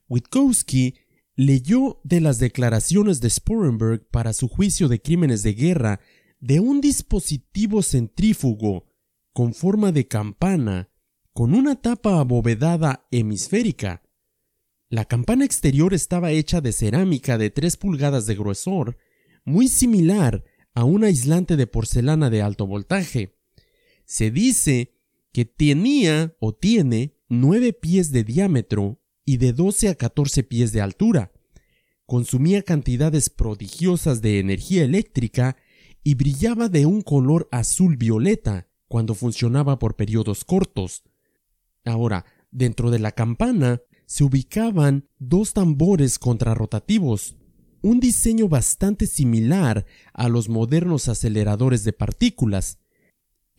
Witkowski 0.10 0.96
leyó 1.36 2.02
de 2.04 2.22
las 2.22 2.40
declaraciones 2.40 3.22
de 3.22 3.30
Sporenberg 3.30 4.08
para 4.10 4.34
su 4.34 4.48
juicio 4.48 4.88
de 4.88 5.02
crímenes 5.02 5.44
de 5.44 5.54
guerra 5.54 6.00
de 6.40 6.60
un 6.60 6.82
dispositivo 6.82 7.82
centrífugo 7.82 8.86
con 9.34 9.54
forma 9.54 9.92
de 9.92 10.08
campana 10.08 10.90
con 11.34 11.54
una 11.54 11.82
tapa 11.82 12.20
abovedada 12.20 13.08
hemisférica. 13.12 14.04
La 14.90 15.06
campana 15.06 15.46
exterior 15.46 15.94
estaba 15.94 16.32
hecha 16.32 16.62
de 16.62 16.72
cerámica 16.72 17.38
de 17.38 17.50
3 17.50 17.76
pulgadas 17.78 18.28
de 18.28 18.36
grosor, 18.36 18.98
muy 19.44 19.68
similar 19.68 20.44
a 20.76 20.84
un 20.84 21.04
aislante 21.04 21.56
de 21.56 21.66
porcelana 21.66 22.30
de 22.30 22.42
alto 22.42 22.68
voltaje. 22.68 23.38
Se 24.06 24.30
dice 24.30 24.94
que 25.32 25.46
tenía 25.46 26.36
o 26.40 26.54
tiene 26.54 27.16
9 27.30 27.74
pies 27.74 28.12
de 28.12 28.24
diámetro 28.24 29.02
y 29.24 29.38
de 29.38 29.54
12 29.54 29.90
a 29.90 29.96
14 29.96 30.44
pies 30.44 30.72
de 30.74 30.82
altura. 30.82 31.32
Consumía 32.06 32.62
cantidades 32.62 33.30
prodigiosas 33.30 34.22
de 34.22 34.40
energía 34.40 34.84
eléctrica 34.84 35.58
y 36.04 36.14
brillaba 36.14 36.70
de 36.70 36.86
un 36.86 37.02
color 37.02 37.48
azul 37.52 37.98
violeta 37.98 38.68
cuando 38.88 39.16
funcionaba 39.16 39.80
por 39.80 39.96
periodos 39.96 40.44
cortos. 40.44 41.04
Ahora, 41.86 42.26
dentro 42.52 42.92
de 42.92 43.00
la 43.00 43.14
campana 43.14 43.82
se 44.06 44.24
ubicaban 44.24 45.10
dos 45.18 45.54
tambores 45.54 46.20
contrarrotativos, 46.20 47.38
un 47.86 48.00
diseño 48.00 48.50
bastante 48.50 49.06
similar 49.06 49.86
a 50.12 50.28
los 50.28 50.50
modernos 50.50 51.08
aceleradores 51.08 51.84
de 51.84 51.94
partículas. 51.94 52.80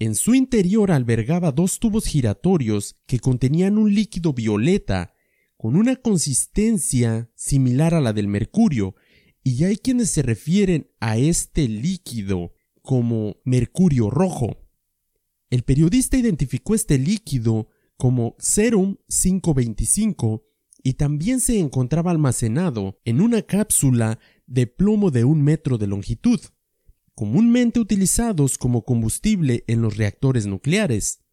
En 0.00 0.16
su 0.16 0.35
interior 0.35 0.90
albergaba 0.90 1.52
dos 1.52 1.78
tubos 1.78 2.06
giratorios 2.06 2.97
que 3.06 3.21
contenían 3.21 3.78
un 3.78 3.95
líquido 3.95 4.33
violeta 4.33 5.14
con 5.56 5.76
una 5.76 5.95
consistencia 5.95 7.30
similar 7.37 7.95
a 7.95 8.00
la 8.00 8.12
del 8.12 8.26
mercurio, 8.26 8.97
y 9.45 9.62
hay 9.62 9.76
quienes 9.76 10.11
se 10.11 10.23
refieren 10.23 10.90
a 10.99 11.18
este 11.18 11.68
líquido 11.68 12.52
como 12.83 13.37
mercurio 13.45 14.11
rojo. 14.11 14.59
El 15.50 15.62
periodista 15.62 16.16
identificó 16.16 16.75
este 16.75 16.99
líquido 16.99 17.68
como 17.97 18.35
Serum 18.40 18.97
525 19.06 20.46
y 20.87 20.95
también 20.95 21.40
se 21.40 21.59
encontraba 21.59 22.12
almacenado 22.12 23.00
en 23.05 23.21
una 23.21 23.43
cápsula 23.43 24.21
de 24.47 24.69
plomo 24.69 25.11
de 25.11 25.25
un 25.25 25.43
metro 25.43 25.78
de 25.78 25.88
longitud, 25.88 26.38
comúnmente 27.12 27.81
utilizados 27.81 28.57
como 28.57 28.85
combustible 28.85 29.64
en 29.66 29.83
los 29.83 29.97
reactores 29.97 30.47
nucleares. 30.47 31.25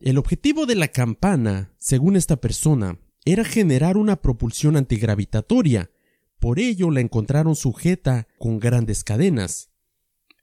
El 0.00 0.18
objetivo 0.18 0.66
de 0.66 0.74
la 0.74 0.88
campana, 0.88 1.72
según 1.78 2.16
esta 2.16 2.40
persona, 2.40 2.98
era 3.24 3.44
generar 3.44 3.96
una 3.96 4.20
propulsión 4.20 4.76
antigravitatoria, 4.76 5.92
por 6.40 6.58
ello 6.58 6.90
la 6.90 7.02
encontraron 7.02 7.54
sujeta 7.54 8.26
con 8.36 8.58
grandes 8.58 9.04
cadenas. 9.04 9.70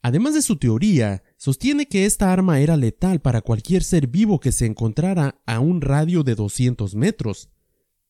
Además 0.00 0.32
de 0.32 0.40
su 0.40 0.56
teoría, 0.56 1.22
sostiene 1.36 1.88
que 1.88 2.06
esta 2.06 2.32
arma 2.32 2.60
era 2.60 2.78
letal 2.78 3.20
para 3.20 3.42
cualquier 3.42 3.84
ser 3.84 4.06
vivo 4.06 4.40
que 4.40 4.50
se 4.50 4.64
encontrara 4.64 5.42
a 5.44 5.60
un 5.60 5.82
radio 5.82 6.22
de 6.22 6.36
200 6.36 6.94
metros. 6.94 7.50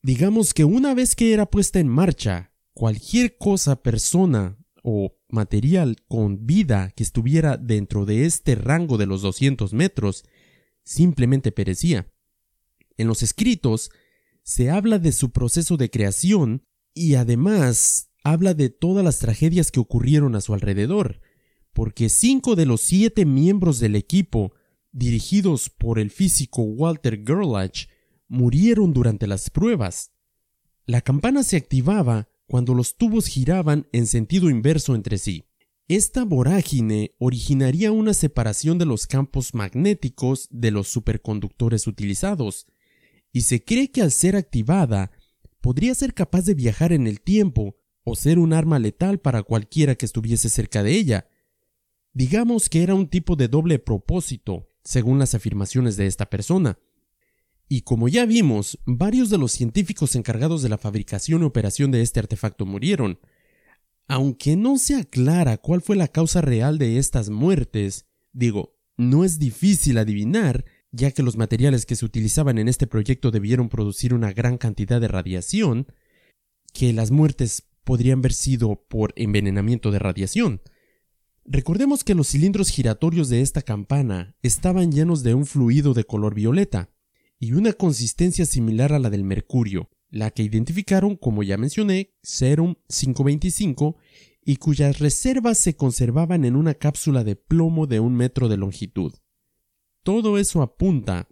Digamos 0.02 0.54
que 0.54 0.64
una 0.64 0.95
vez 0.95 1.14
que 1.14 1.33
era 1.33 1.47
puesta 1.47 1.78
en 1.78 1.88
marcha, 1.88 2.52
cualquier 2.73 3.37
cosa, 3.37 3.83
persona 3.83 4.57
o 4.83 5.14
material 5.28 5.97
con 6.09 6.47
vida 6.47 6.90
que 6.97 7.02
estuviera 7.02 7.59
dentro 7.59 8.07
de 8.07 8.25
este 8.25 8.54
rango 8.54 8.97
de 8.97 9.07
los 9.07 9.21
200 9.21 9.75
metros 9.75 10.25
simplemente 10.83 11.52
perecía. 11.52 12.11
En 12.97 13.07
los 13.07 13.23
escritos 13.23 13.90
se 14.42 14.71
habla 14.71 14.99
de 14.99 15.12
su 15.12 15.33
proceso 15.33 15.76
de 15.76 15.90
creación 15.90 16.64
y 16.95 17.14
además 17.14 18.11
habla 18.25 18.54
de 18.54 18.71
todas 18.71 19.04
las 19.04 19.19
tragedias 19.19 19.71
que 19.71 19.80
ocurrieron 19.80 20.35
a 20.35 20.40
su 20.40 20.54
alrededor, 20.54 21.21
porque 21.73 22.09
cinco 22.09 22.57
de 22.57 22.66
los 22.66 22.80
siete 22.80 23.25
miembros 23.26 23.78
del 23.80 23.97
equipo, 23.97 24.54
dirigidos 24.92 25.71
por 25.71 25.99
el 25.99 26.11
físico 26.11 26.62
Walter 26.62 27.23
Gerlach, 27.25 27.88
murieron 28.30 28.94
durante 28.94 29.26
las 29.26 29.50
pruebas. 29.50 30.12
La 30.87 31.02
campana 31.02 31.42
se 31.42 31.56
activaba 31.56 32.28
cuando 32.46 32.75
los 32.75 32.96
tubos 32.96 33.26
giraban 33.26 33.87
en 33.92 34.06
sentido 34.06 34.49
inverso 34.49 34.94
entre 34.94 35.18
sí. 35.18 35.44
Esta 35.88 36.25
vorágine 36.25 37.14
originaría 37.18 37.90
una 37.90 38.14
separación 38.14 38.78
de 38.78 38.87
los 38.87 39.08
campos 39.08 39.54
magnéticos 39.54 40.46
de 40.50 40.70
los 40.70 40.88
superconductores 40.88 41.87
utilizados, 41.88 42.66
y 43.32 43.42
se 43.42 43.64
cree 43.64 43.90
que 43.90 44.02
al 44.02 44.12
ser 44.12 44.37
activada 44.37 45.10
podría 45.60 45.94
ser 45.94 46.14
capaz 46.14 46.44
de 46.44 46.54
viajar 46.54 46.92
en 46.92 47.06
el 47.06 47.20
tiempo 47.20 47.76
o 48.04 48.14
ser 48.14 48.38
un 48.38 48.52
arma 48.52 48.78
letal 48.78 49.18
para 49.18 49.42
cualquiera 49.42 49.96
que 49.96 50.06
estuviese 50.06 50.49
cerca 50.49 50.82
de 50.82 50.92
ella. 50.92 51.28
Digamos 52.12 52.68
que 52.68 52.82
era 52.82 52.94
un 52.94 53.08
tipo 53.08 53.34
de 53.37 53.49
doble 53.49 53.78
propósito, 53.78 54.68
según 54.84 55.18
las 55.18 55.34
afirmaciones 55.34 55.96
de 55.96 56.06
esta 56.06 56.30
persona. 56.30 56.78
Y 57.72 57.82
como 57.82 58.08
ya 58.08 58.26
vimos, 58.26 58.80
varios 58.84 59.30
de 59.30 59.38
los 59.38 59.52
científicos 59.52 60.16
encargados 60.16 60.60
de 60.60 60.68
la 60.68 60.76
fabricación 60.76 61.42
y 61.42 61.44
operación 61.44 61.92
de 61.92 62.02
este 62.02 62.18
artefacto 62.18 62.66
murieron. 62.66 63.20
Aunque 64.08 64.56
no 64.56 64.76
se 64.76 64.96
aclara 64.96 65.56
cuál 65.56 65.80
fue 65.80 65.94
la 65.94 66.08
causa 66.08 66.40
real 66.40 66.78
de 66.78 66.98
estas 66.98 67.30
muertes, 67.30 68.06
digo, 68.32 68.76
no 68.96 69.24
es 69.24 69.38
difícil 69.38 69.98
adivinar 69.98 70.64
ya 70.90 71.12
que 71.12 71.22
los 71.22 71.36
materiales 71.36 71.86
que 71.86 71.94
se 71.94 72.04
utilizaban 72.04 72.58
en 72.58 72.66
este 72.66 72.88
proyecto 72.88 73.30
debieron 73.30 73.68
producir 73.68 74.14
una 74.14 74.32
gran 74.32 74.58
cantidad 74.58 75.00
de 75.00 75.06
radiación, 75.06 75.86
que 76.72 76.92
las 76.92 77.12
muertes 77.12 77.68
podrían 77.84 78.18
haber 78.18 78.32
sido 78.32 78.84
por 78.88 79.12
envenenamiento 79.14 79.92
de 79.92 80.00
radiación. 80.00 80.60
Recordemos 81.44 82.02
que 82.02 82.16
los 82.16 82.26
cilindros 82.26 82.70
giratorios 82.70 83.28
de 83.28 83.42
esta 83.42 83.62
campana 83.62 84.34
estaban 84.42 84.90
llenos 84.90 85.22
de 85.22 85.34
un 85.34 85.46
fluido 85.46 85.94
de 85.94 86.02
color 86.02 86.34
violeta 86.34 86.90
y 87.40 87.54
una 87.54 87.73
consistencia 87.73 88.44
similar 88.44 88.92
a 88.92 88.99
la 88.99 89.09
del 89.09 89.25
mercurio, 89.25 89.88
la 90.11 90.30
que 90.30 90.42
identificaron, 90.42 91.16
como 91.16 91.42
ya 91.42 91.56
mencioné, 91.56 92.14
Serum 92.23 92.75
525 92.88 93.97
y 94.44 94.56
cuyas 94.56 94.99
reservas 94.99 95.59
se 95.59 95.75
conservaban 95.75 96.44
en 96.44 96.54
una 96.54 96.75
cápsula 96.75 97.25
de 97.25 97.37
plomo 97.37 97.87
de 97.87 97.99
un 97.99 98.14
metro 98.14 98.49
de 98.49 98.59
longitud. 98.59 99.14
Todo 100.02 100.38
eso 100.38 100.61
apunta 100.61 101.28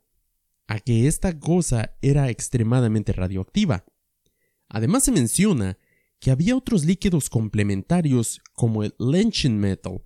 a 0.67 0.81
que 0.81 1.07
esta 1.07 1.39
cosa 1.39 1.97
era 2.01 2.31
extremadamente 2.31 3.13
radioactiva. 3.13 3.85
Además 4.69 5.05
se 5.05 5.13
menciona 5.13 5.79
que 6.21 6.31
había 6.31 6.57
otros 6.57 6.85
líquidos 6.85 7.29
complementarios 7.29 8.41
como 8.55 8.83
el 8.83 8.95
Metal, 9.51 10.03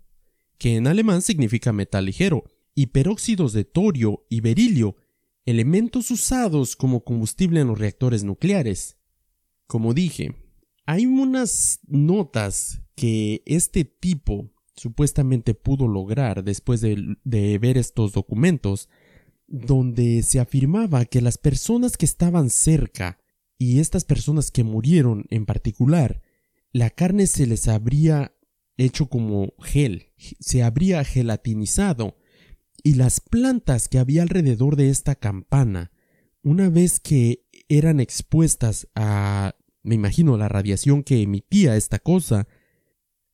que 0.58 0.76
en 0.76 0.86
alemán 0.88 1.22
significa 1.22 1.72
metal 1.72 2.06
ligero, 2.06 2.44
y 2.74 2.86
peróxidos 2.86 3.52
de 3.52 3.64
torio 3.64 4.24
y 4.28 4.40
berilio, 4.40 4.96
elementos 5.44 6.10
usados 6.10 6.76
como 6.76 7.04
combustible 7.04 7.60
en 7.60 7.68
los 7.68 7.78
reactores 7.78 8.24
nucleares. 8.24 8.98
Como 9.66 9.94
dije, 9.94 10.36
hay 10.86 11.06
unas 11.06 11.80
notas 11.86 12.82
que 12.94 13.42
este 13.46 13.84
tipo 13.84 14.52
supuestamente 14.76 15.54
pudo 15.54 15.86
lograr 15.86 16.44
después 16.44 16.80
de, 16.80 17.16
ver 17.58 17.78
estos 17.78 18.12
documentos, 18.12 18.88
donde 19.46 20.22
se 20.22 20.40
afirmaba 20.40 21.04
que 21.04 21.20
las 21.20 21.38
personas 21.38 21.96
que 21.96 22.06
estaban 22.06 22.48
cerca 22.50 23.18
y 23.58 23.80
estas 23.80 24.04
personas 24.04 24.50
que 24.50 24.64
murieron 24.64 25.26
en 25.30 25.46
particular, 25.46 26.22
la 26.72 26.90
carne 26.90 27.26
se 27.26 27.46
les 27.46 27.68
habría 27.68 28.34
hecho 28.78 29.08
como 29.08 29.52
gel, 29.60 30.10
se 30.16 30.62
habría 30.62 31.04
gelatinizado 31.04 32.16
y 32.82 32.94
las 32.94 33.20
plantas 33.20 33.88
que 33.88 33.98
había 33.98 34.22
alrededor 34.22 34.76
de 34.76 34.90
esta 34.90 35.14
campana, 35.14 35.92
una 36.42 36.68
vez 36.68 37.00
que 37.00 37.46
eran 37.68 38.00
expuestas 38.00 38.88
a, 38.94 39.54
me 39.82 39.94
imagino, 39.94 40.36
la 40.36 40.48
radiación 40.48 41.02
que 41.02 41.22
emitía 41.22 41.76
esta 41.76 41.98
cosa, 41.98 42.48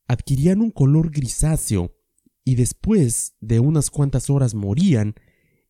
adquirían 0.07 0.61
un 0.61 0.71
color 0.71 1.11
grisáceo 1.11 1.95
y 2.43 2.55
después 2.55 3.35
de 3.41 3.59
unas 3.59 3.89
cuantas 3.89 4.29
horas 4.29 4.55
morían 4.55 5.15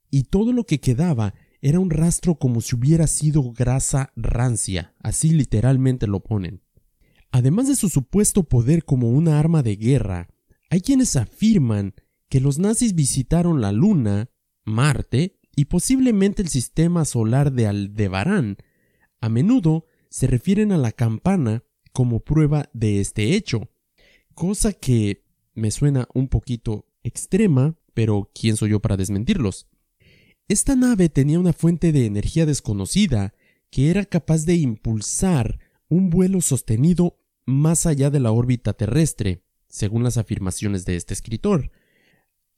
y 0.09 0.23
todo 0.23 0.53
lo 0.53 0.65
que 0.65 0.79
quedaba 0.79 1.33
era 1.61 1.79
un 1.79 1.89
rastro 1.89 2.35
como 2.35 2.61
si 2.61 2.75
hubiera 2.75 3.05
sido 3.07 3.51
grasa 3.51 4.11
rancia, 4.15 4.95
así 5.01 5.31
literalmente 5.31 6.07
lo 6.07 6.21
ponen. 6.21 6.63
Además 7.31 7.67
de 7.67 7.75
su 7.75 7.89
supuesto 7.89 8.43
poder 8.43 8.85
como 8.85 9.09
una 9.09 9.39
arma 9.39 9.61
de 9.61 9.75
guerra, 9.75 10.29
hay 10.69 10.81
quienes 10.81 11.15
afirman 11.15 11.93
que 12.29 12.39
los 12.39 12.59
nazis 12.59 12.95
visitaron 12.95 13.59
la 13.61 13.71
Luna, 13.71 14.29
Marte 14.63 15.39
y 15.55 15.65
posiblemente 15.65 16.41
el 16.41 16.47
sistema 16.47 17.03
solar 17.05 17.51
de 17.51 17.67
Aldebarán. 17.67 18.57
A 19.19 19.29
menudo 19.29 19.85
se 20.09 20.27
refieren 20.27 20.71
a 20.71 20.77
la 20.77 20.91
campana 20.91 21.63
como 21.91 22.19
prueba 22.19 22.69
de 22.73 23.01
este 23.01 23.35
hecho, 23.35 23.69
cosa 24.35 24.73
que 24.73 25.25
me 25.53 25.71
suena 25.71 26.07
un 26.13 26.27
poquito 26.27 26.87
extrema, 27.03 27.75
pero 27.93 28.31
¿quién 28.33 28.55
soy 28.55 28.69
yo 28.69 28.79
para 28.79 28.95
desmentirlos? 28.95 29.67
Esta 30.47 30.75
nave 30.75 31.09
tenía 31.09 31.39
una 31.39 31.53
fuente 31.53 31.91
de 31.91 32.05
energía 32.05 32.45
desconocida 32.45 33.33
que 33.69 33.89
era 33.89 34.05
capaz 34.05 34.45
de 34.45 34.55
impulsar 34.55 35.59
un 35.89 36.09
vuelo 36.09 36.41
sostenido 36.41 37.19
más 37.45 37.85
allá 37.85 38.09
de 38.09 38.19
la 38.19 38.31
órbita 38.31 38.73
terrestre, 38.73 39.43
según 39.67 40.03
las 40.03 40.17
afirmaciones 40.17 40.85
de 40.85 40.95
este 40.95 41.13
escritor. 41.13 41.71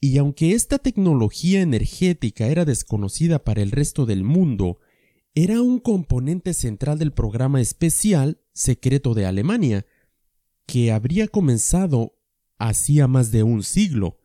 Y 0.01 0.17
aunque 0.17 0.53
esta 0.53 0.79
tecnología 0.79 1.61
energética 1.61 2.47
era 2.47 2.65
desconocida 2.65 3.43
para 3.43 3.61
el 3.61 3.69
resto 3.69 4.07
del 4.07 4.23
mundo, 4.23 4.79
era 5.35 5.61
un 5.61 5.79
componente 5.79 6.55
central 6.55 6.97
del 6.97 7.13
programa 7.13 7.61
especial 7.61 8.41
secreto 8.51 9.13
de 9.13 9.27
Alemania, 9.27 9.85
que 10.65 10.91
habría 10.91 11.27
comenzado 11.27 12.17
hacía 12.57 13.07
más 13.07 13.31
de 13.31 13.43
un 13.43 13.61
siglo. 13.61 14.17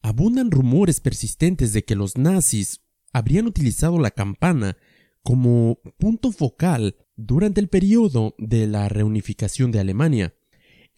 Abundan 0.00 0.50
rumores 0.50 1.00
persistentes 1.00 1.74
de 1.74 1.84
que 1.84 1.94
los 1.94 2.16
nazis 2.16 2.80
habrían 3.12 3.46
utilizado 3.46 3.98
la 3.98 4.10
campana 4.10 4.78
como 5.22 5.80
punto 5.98 6.32
focal 6.32 6.96
durante 7.16 7.60
el 7.60 7.68
periodo 7.68 8.34
de 8.38 8.66
la 8.66 8.88
reunificación 8.88 9.70
de 9.70 9.80
Alemania. 9.80 10.34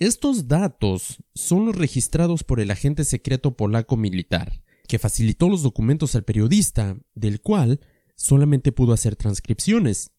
Estos 0.02 0.48
datos 0.48 1.22
son 1.32 1.64
los 1.64 1.76
registrados 1.76 2.42
por 2.42 2.58
el 2.58 2.72
agente 2.72 3.04
secreto 3.04 3.56
polaco 3.56 3.96
militar, 3.96 4.60
que 4.88 4.98
facilitó 4.98 5.48
los 5.48 5.62
documentos 5.62 6.16
al 6.16 6.24
periodista, 6.24 6.96
del 7.14 7.40
cual 7.40 7.78
solamente 8.16 8.72
pudo 8.72 8.94
hacer 8.94 9.14
transcripciones. 9.14 10.10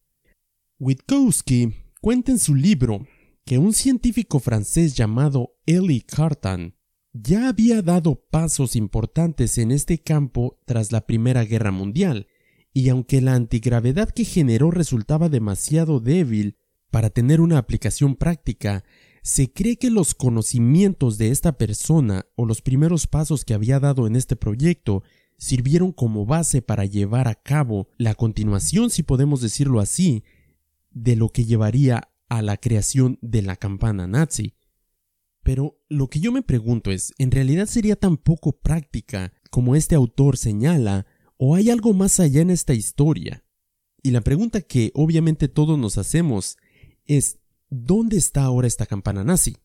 Witkowski 0.78 1.74
cuenta 2.00 2.32
en 2.32 2.38
su 2.38 2.54
libro 2.54 3.06
que 3.44 3.58
un 3.58 3.74
científico 3.74 4.40
francés 4.40 4.94
llamado 4.94 5.58
Elie 5.66 6.00
Cartan 6.00 6.76
ya 7.12 7.50
había 7.50 7.82
dado 7.82 8.14
pasos 8.14 8.76
importantes 8.76 9.58
en 9.58 9.70
este 9.70 9.98
campo 9.98 10.58
tras 10.64 10.92
la 10.92 11.04
Primera 11.04 11.44
Guerra 11.44 11.72
Mundial, 11.72 12.26
y 12.72 12.88
aunque 12.88 13.20
la 13.20 13.34
antigravedad 13.34 14.08
que 14.08 14.24
generó 14.24 14.70
resultaba 14.70 15.28
demasiado 15.28 16.00
débil 16.00 16.56
para 16.90 17.10
tener 17.10 17.42
una 17.42 17.58
aplicación 17.58 18.16
práctica, 18.16 18.82
se 19.24 19.50
cree 19.50 19.78
que 19.78 19.88
los 19.88 20.14
conocimientos 20.14 21.16
de 21.16 21.30
esta 21.30 21.56
persona 21.56 22.26
o 22.36 22.44
los 22.44 22.60
primeros 22.60 23.06
pasos 23.06 23.46
que 23.46 23.54
había 23.54 23.80
dado 23.80 24.06
en 24.06 24.16
este 24.16 24.36
proyecto 24.36 25.02
sirvieron 25.38 25.92
como 25.92 26.26
base 26.26 26.60
para 26.60 26.84
llevar 26.84 27.26
a 27.26 27.34
cabo 27.34 27.88
la 27.96 28.14
continuación, 28.14 28.90
si 28.90 29.02
podemos 29.02 29.40
decirlo 29.40 29.80
así, 29.80 30.24
de 30.90 31.16
lo 31.16 31.30
que 31.30 31.46
llevaría 31.46 32.10
a 32.28 32.42
la 32.42 32.58
creación 32.58 33.18
de 33.22 33.40
la 33.40 33.56
campana 33.56 34.06
nazi. 34.06 34.56
Pero 35.42 35.80
lo 35.88 36.08
que 36.08 36.20
yo 36.20 36.30
me 36.30 36.42
pregunto 36.42 36.90
es, 36.90 37.14
¿en 37.16 37.30
realidad 37.30 37.64
sería 37.64 37.96
tan 37.96 38.18
poco 38.18 38.52
práctica 38.52 39.32
como 39.50 39.74
este 39.74 39.94
autor 39.94 40.36
señala 40.36 41.06
o 41.38 41.54
hay 41.54 41.70
algo 41.70 41.94
más 41.94 42.20
allá 42.20 42.42
en 42.42 42.50
esta 42.50 42.74
historia? 42.74 43.42
Y 44.02 44.10
la 44.10 44.20
pregunta 44.20 44.60
que 44.60 44.92
obviamente 44.94 45.48
todos 45.48 45.78
nos 45.78 45.96
hacemos 45.96 46.58
es, 47.06 47.38
¿dónde 47.70 48.16
está 48.16 48.44
ahora 48.44 48.66
esta 48.66 48.86
campana 48.86 49.24
nazi? 49.24 49.56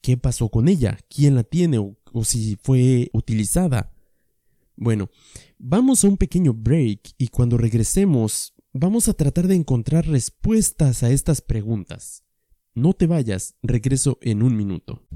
¿Qué 0.00 0.16
pasó 0.16 0.48
con 0.48 0.68
ella? 0.68 0.98
¿Quién 1.08 1.36
la 1.36 1.44
tiene? 1.44 1.78
¿O, 1.78 2.24
si 2.24 2.56
fue 2.62 3.08
utilizada? 3.12 3.92
Bueno, 4.76 5.10
vamos 5.58 6.04
a 6.04 6.08
un 6.08 6.16
pequeño 6.16 6.52
break 6.54 7.14
y 7.18 7.28
cuando 7.28 7.56
regresemos 7.56 8.54
vamos 8.72 9.08
a 9.08 9.14
tratar 9.14 9.46
de 9.46 9.54
encontrar 9.54 10.06
respuestas 10.06 11.02
a 11.02 11.10
estas 11.10 11.40
preguntas. 11.40 12.24
No 12.74 12.94
te 12.94 13.06
vayas, 13.06 13.54
regreso 13.62 14.18
en 14.22 14.42
un 14.42 14.56
minuto. 14.56 15.06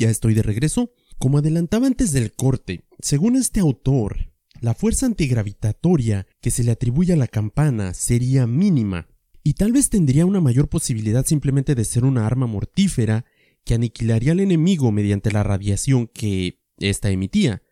Ya 0.00 0.10
estoy 0.10 0.34
de 0.34 0.42
regreso. 0.42 0.92
Como 1.18 1.38
adelantaba 1.38 1.86
antes 1.86 2.12
del 2.12 2.32
corte, 2.32 2.86
según 3.00 3.36
este 3.36 3.60
autor, 3.60 4.32
la 4.60 4.74
fuerza 4.74 5.06
antigravitatoria 5.06 6.26
que 6.40 6.50
se 6.50 6.64
le 6.64 6.72
atribuye 6.72 7.12
a 7.12 7.16
la 7.16 7.28
campana 7.28 7.92
sería 7.92 8.46
mínima, 8.46 9.06
y 9.42 9.54
tal 9.54 9.72
vez 9.72 9.90
tendría 9.90 10.26
una 10.26 10.40
mayor 10.40 10.68
posibilidad 10.68 11.24
simplemente 11.24 11.74
de 11.74 11.84
ser 11.84 12.04
una 12.04 12.26
arma 12.26 12.46
mortífera 12.46 13.24
que 13.64 13.74
aniquilaría 13.74 14.32
al 14.32 14.40
enemigo 14.40 14.90
mediante 14.92 15.30
la 15.30 15.42
radiación 15.42 16.08
que 16.08 16.60
ésta 16.78 17.10
emitía. 17.10 17.62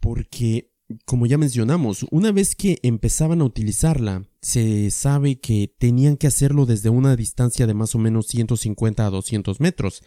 Porque, 0.00 0.70
como 1.04 1.26
ya 1.26 1.38
mencionamos, 1.38 2.06
una 2.10 2.32
vez 2.32 2.54
que 2.54 2.78
empezaban 2.82 3.40
a 3.40 3.44
utilizarla, 3.44 4.28
se 4.40 4.90
sabe 4.90 5.40
que 5.40 5.74
tenían 5.78 6.16
que 6.16 6.26
hacerlo 6.26 6.66
desde 6.66 6.90
una 6.90 7.16
distancia 7.16 7.66
de 7.66 7.74
más 7.74 7.94
o 7.94 7.98
menos 7.98 8.26
150 8.26 9.06
a 9.06 9.10
200 9.10 9.60
metros, 9.60 10.02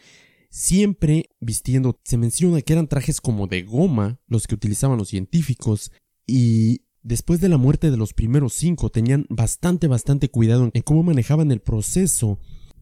siempre 0.51 1.29
vistiendo, 1.39 1.99
se 2.03 2.17
menciona 2.17 2.61
que 2.61 2.73
eran 2.73 2.87
trajes 2.87 3.21
como 3.21 3.47
de 3.47 3.63
goma 3.63 4.19
los 4.27 4.45
que 4.45 4.55
utilizaban 4.55 4.97
los 4.97 5.07
científicos 5.07 5.91
y 6.27 6.81
después 7.01 7.41
de 7.41 7.49
la 7.49 7.57
muerte 7.57 7.89
de 7.89 7.97
los 7.97 8.13
primeros 8.13 8.53
cinco 8.53 8.91
tenían 8.91 9.25
bastante, 9.29 9.87
bastante 9.87 10.29
cuidado 10.29 10.69
en 10.71 10.81
cómo 10.83 11.01
manejaban 11.03 11.51
el 11.51 11.61
proceso 11.61 12.37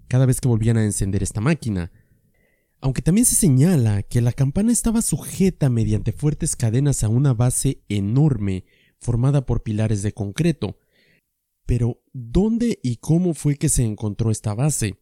cada 0.08 0.26
vez 0.26 0.42
que 0.42 0.50
volvían 0.50 0.78
a 0.78 0.84
encender 0.84 1.24
esta 1.24 1.40
máquina. 1.40 1.92
Aunque 2.82 3.02
también 3.02 3.26
se 3.26 3.36
señala 3.36 4.04
que 4.04 4.22
la 4.22 4.34
campana 4.34 4.72
estaba 4.72 5.02
sujeta 5.02 5.70
mediante 5.70 6.12
fuertes 6.12 6.56
cadenas 6.56 7.04
a 7.04 7.10
una 7.10 7.34
base 7.34 7.84
enorme 7.88 8.66
formada 9.00 9.46
por 9.46 9.64
pilares 9.64 10.02
de 10.02 10.14
concreto. 10.14 10.78
Pero, 11.66 12.02
¿dónde 12.14 12.80
y 12.82 12.96
cómo 12.98 13.36
fue 13.36 13.58
que 13.58 13.70
se 13.70 13.84
encontró 13.84 14.32
esta 14.32 14.56
base? 14.56 14.98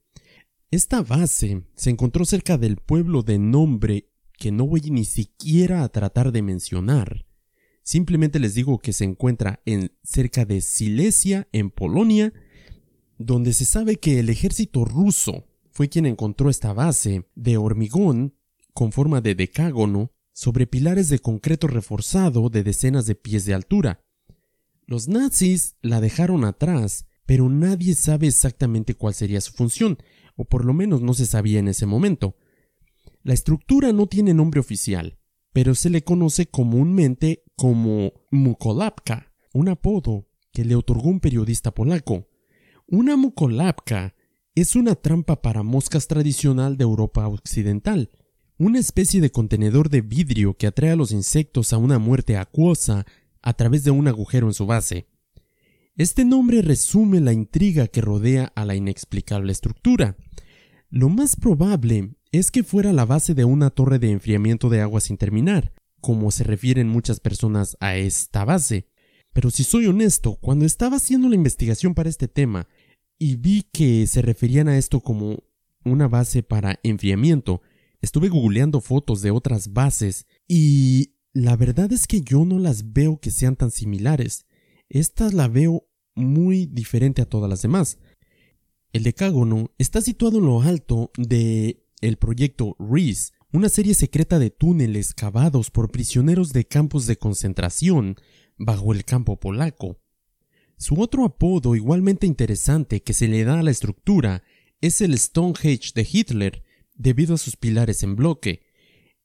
Esta 0.69 1.01
base 1.01 1.63
se 1.75 1.89
encontró 1.89 2.25
cerca 2.25 2.57
del 2.57 2.75
pueblo 2.75 3.23
de 3.23 3.39
nombre 3.39 4.09
que 4.37 4.51
no 4.51 4.67
voy 4.67 4.81
ni 4.81 5.05
siquiera 5.05 5.81
a 5.83 5.89
tratar 5.89 6.33
de 6.33 6.41
mencionar. 6.41 7.25
Simplemente 7.83 8.37
les 8.37 8.53
digo 8.53 8.77
que 8.79 8.91
se 8.91 9.05
encuentra 9.05 9.61
en 9.65 9.93
cerca 10.03 10.43
de 10.43 10.59
Silesia, 10.59 11.47
en 11.53 11.71
Polonia, 11.71 12.33
donde 13.17 13.53
se 13.53 13.63
sabe 13.63 13.95
que 13.95 14.19
el 14.19 14.27
ejército 14.27 14.83
ruso 14.83 15.45
fue 15.71 15.87
quien 15.87 16.05
encontró 16.05 16.49
esta 16.49 16.73
base 16.73 17.25
de 17.33 17.55
hormigón 17.55 18.35
con 18.73 18.91
forma 18.91 19.21
de 19.21 19.35
decágono 19.35 20.11
sobre 20.33 20.67
pilares 20.67 21.07
de 21.07 21.19
concreto 21.19 21.67
reforzado 21.67 22.49
de 22.49 22.63
decenas 22.63 23.05
de 23.05 23.15
pies 23.15 23.45
de 23.45 23.53
altura. 23.53 24.03
Los 24.85 25.07
nazis 25.07 25.77
la 25.81 26.01
dejaron 26.01 26.43
atrás, 26.43 27.05
pero 27.25 27.47
nadie 27.47 27.95
sabe 27.95 28.27
exactamente 28.27 28.95
cuál 28.95 29.13
sería 29.13 29.39
su 29.39 29.53
función, 29.53 29.97
o 30.37 30.45
por 30.45 30.63
lo 30.63 30.73
menos 30.73 31.01
no 31.01 31.13
se 31.13 31.25
sabía 31.25 31.59
en 31.59 31.67
ese 31.67 31.85
momento. 31.85 32.37
La 33.23 33.33
estructura 33.33 33.91
no 33.91 34.07
tiene 34.07 34.33
nombre 34.33 34.61
oficial, 34.61 35.17
pero 35.51 35.75
se 35.75 35.89
le 35.89 36.03
conoce 36.03 36.45
comúnmente 36.45 37.43
como 37.57 38.13
Mukolapka, 38.31 39.33
un 39.53 39.67
apodo 39.67 40.27
que 40.53 40.63
le 40.63 40.75
otorgó 40.75 41.09
un 41.09 41.19
periodista 41.19 41.71
polaco. 41.71 42.27
Una 42.87 43.17
mucolapka 43.17 44.15
es 44.55 44.75
una 44.75 44.95
trampa 44.95 45.41
para 45.41 45.61
moscas 45.61 46.07
tradicional 46.07 46.77
de 46.77 46.83
Europa 46.83 47.27
Occidental, 47.27 48.11
una 48.57 48.79
especie 48.79 49.21
de 49.21 49.29
contenedor 49.29 49.89
de 49.89 50.01
vidrio 50.01 50.55
que 50.55 50.67
atrae 50.67 50.91
a 50.91 50.95
los 50.95 51.11
insectos 51.11 51.73
a 51.73 51.77
una 51.77 51.99
muerte 51.99 52.37
acuosa 52.37 53.05
a 53.41 53.53
través 53.53 53.83
de 53.83 53.91
un 53.91 54.07
agujero 54.07 54.47
en 54.47 54.53
su 54.53 54.65
base. 54.65 55.07
Este 55.97 56.25
nombre 56.25 56.61
resume 56.61 57.21
la 57.21 57.33
intriga 57.33 57.87
que 57.87 58.01
rodea 58.01 58.53
a 58.55 58.65
la 58.65 58.75
inexplicable 58.75 59.51
estructura. 59.51 60.15
Lo 60.91 61.09
más 61.09 61.35
probable 61.35 62.13
es 62.31 62.51
que 62.51 62.63
fuera 62.63 62.93
la 62.93 63.03
base 63.03 63.33
de 63.33 63.45
una 63.45 63.71
torre 63.71 63.97
de 63.97 64.11
enfriamiento 64.11 64.69
de 64.69 64.81
agua 64.81 65.01
sin 65.01 65.17
terminar, 65.17 65.73
como 65.99 66.29
se 66.29 66.43
refieren 66.43 66.87
muchas 66.87 67.19
personas 67.19 67.77
a 67.79 67.95
esta 67.95 68.45
base. 68.45 68.85
Pero 69.33 69.49
si 69.49 69.63
soy 69.63 69.87
honesto, 69.87 70.35
cuando 70.35 70.65
estaba 70.65 70.97
haciendo 70.97 71.29
la 71.29 71.35
investigación 71.35 71.95
para 71.95 72.09
este 72.09 72.27
tema 72.27 72.67
y 73.17 73.37
vi 73.37 73.63
que 73.63 74.05
se 74.05 74.21
referían 74.21 74.67
a 74.67 74.77
esto 74.77 74.99
como 74.99 75.45
una 75.83 76.07
base 76.07 76.43
para 76.43 76.79
enfriamiento, 76.83 77.63
estuve 78.01 78.29
googleando 78.29 78.81
fotos 78.81 79.23
de 79.23 79.31
otras 79.31 79.73
bases 79.73 80.27
y 80.47 81.15
la 81.33 81.55
verdad 81.55 81.91
es 81.91 82.05
que 82.05 82.21
yo 82.21 82.45
no 82.45 82.59
las 82.59 82.93
veo 82.93 83.19
que 83.19 83.31
sean 83.31 83.55
tan 83.55 83.71
similares. 83.71 84.46
Estas 84.89 85.33
la 85.33 85.47
veo 85.47 85.87
muy 86.15 86.65
diferente 86.65 87.21
a 87.21 87.25
todas 87.25 87.49
las 87.49 87.61
demás. 87.61 87.99
El 88.93 89.03
decágono 89.03 89.71
está 89.77 90.01
situado 90.01 90.39
en 90.39 90.45
lo 90.45 90.61
alto 90.61 91.11
de 91.17 91.83
el 92.01 92.17
proyecto 92.17 92.75
REES, 92.79 93.33
una 93.51 93.69
serie 93.69 93.93
secreta 93.93 94.39
de 94.39 94.49
túneles 94.49 95.13
cavados 95.13 95.71
por 95.71 95.91
prisioneros 95.91 96.53
de 96.53 96.65
campos 96.65 97.05
de 97.05 97.17
concentración 97.17 98.15
bajo 98.57 98.93
el 98.93 99.05
campo 99.05 99.39
polaco. 99.39 99.99
Su 100.77 101.01
otro 101.01 101.25
apodo 101.25 101.75
igualmente 101.75 102.27
interesante 102.27 103.01
que 103.01 103.13
se 103.13 103.27
le 103.27 103.43
da 103.43 103.59
a 103.59 103.63
la 103.63 103.71
estructura 103.71 104.43
es 104.79 105.01
el 105.01 105.17
Stonehenge 105.17 105.91
de 105.95 106.07
Hitler, 106.11 106.63
debido 106.93 107.35
a 107.35 107.37
sus 107.37 107.55
pilares 107.55 108.03
en 108.03 108.15
bloque. 108.15 108.61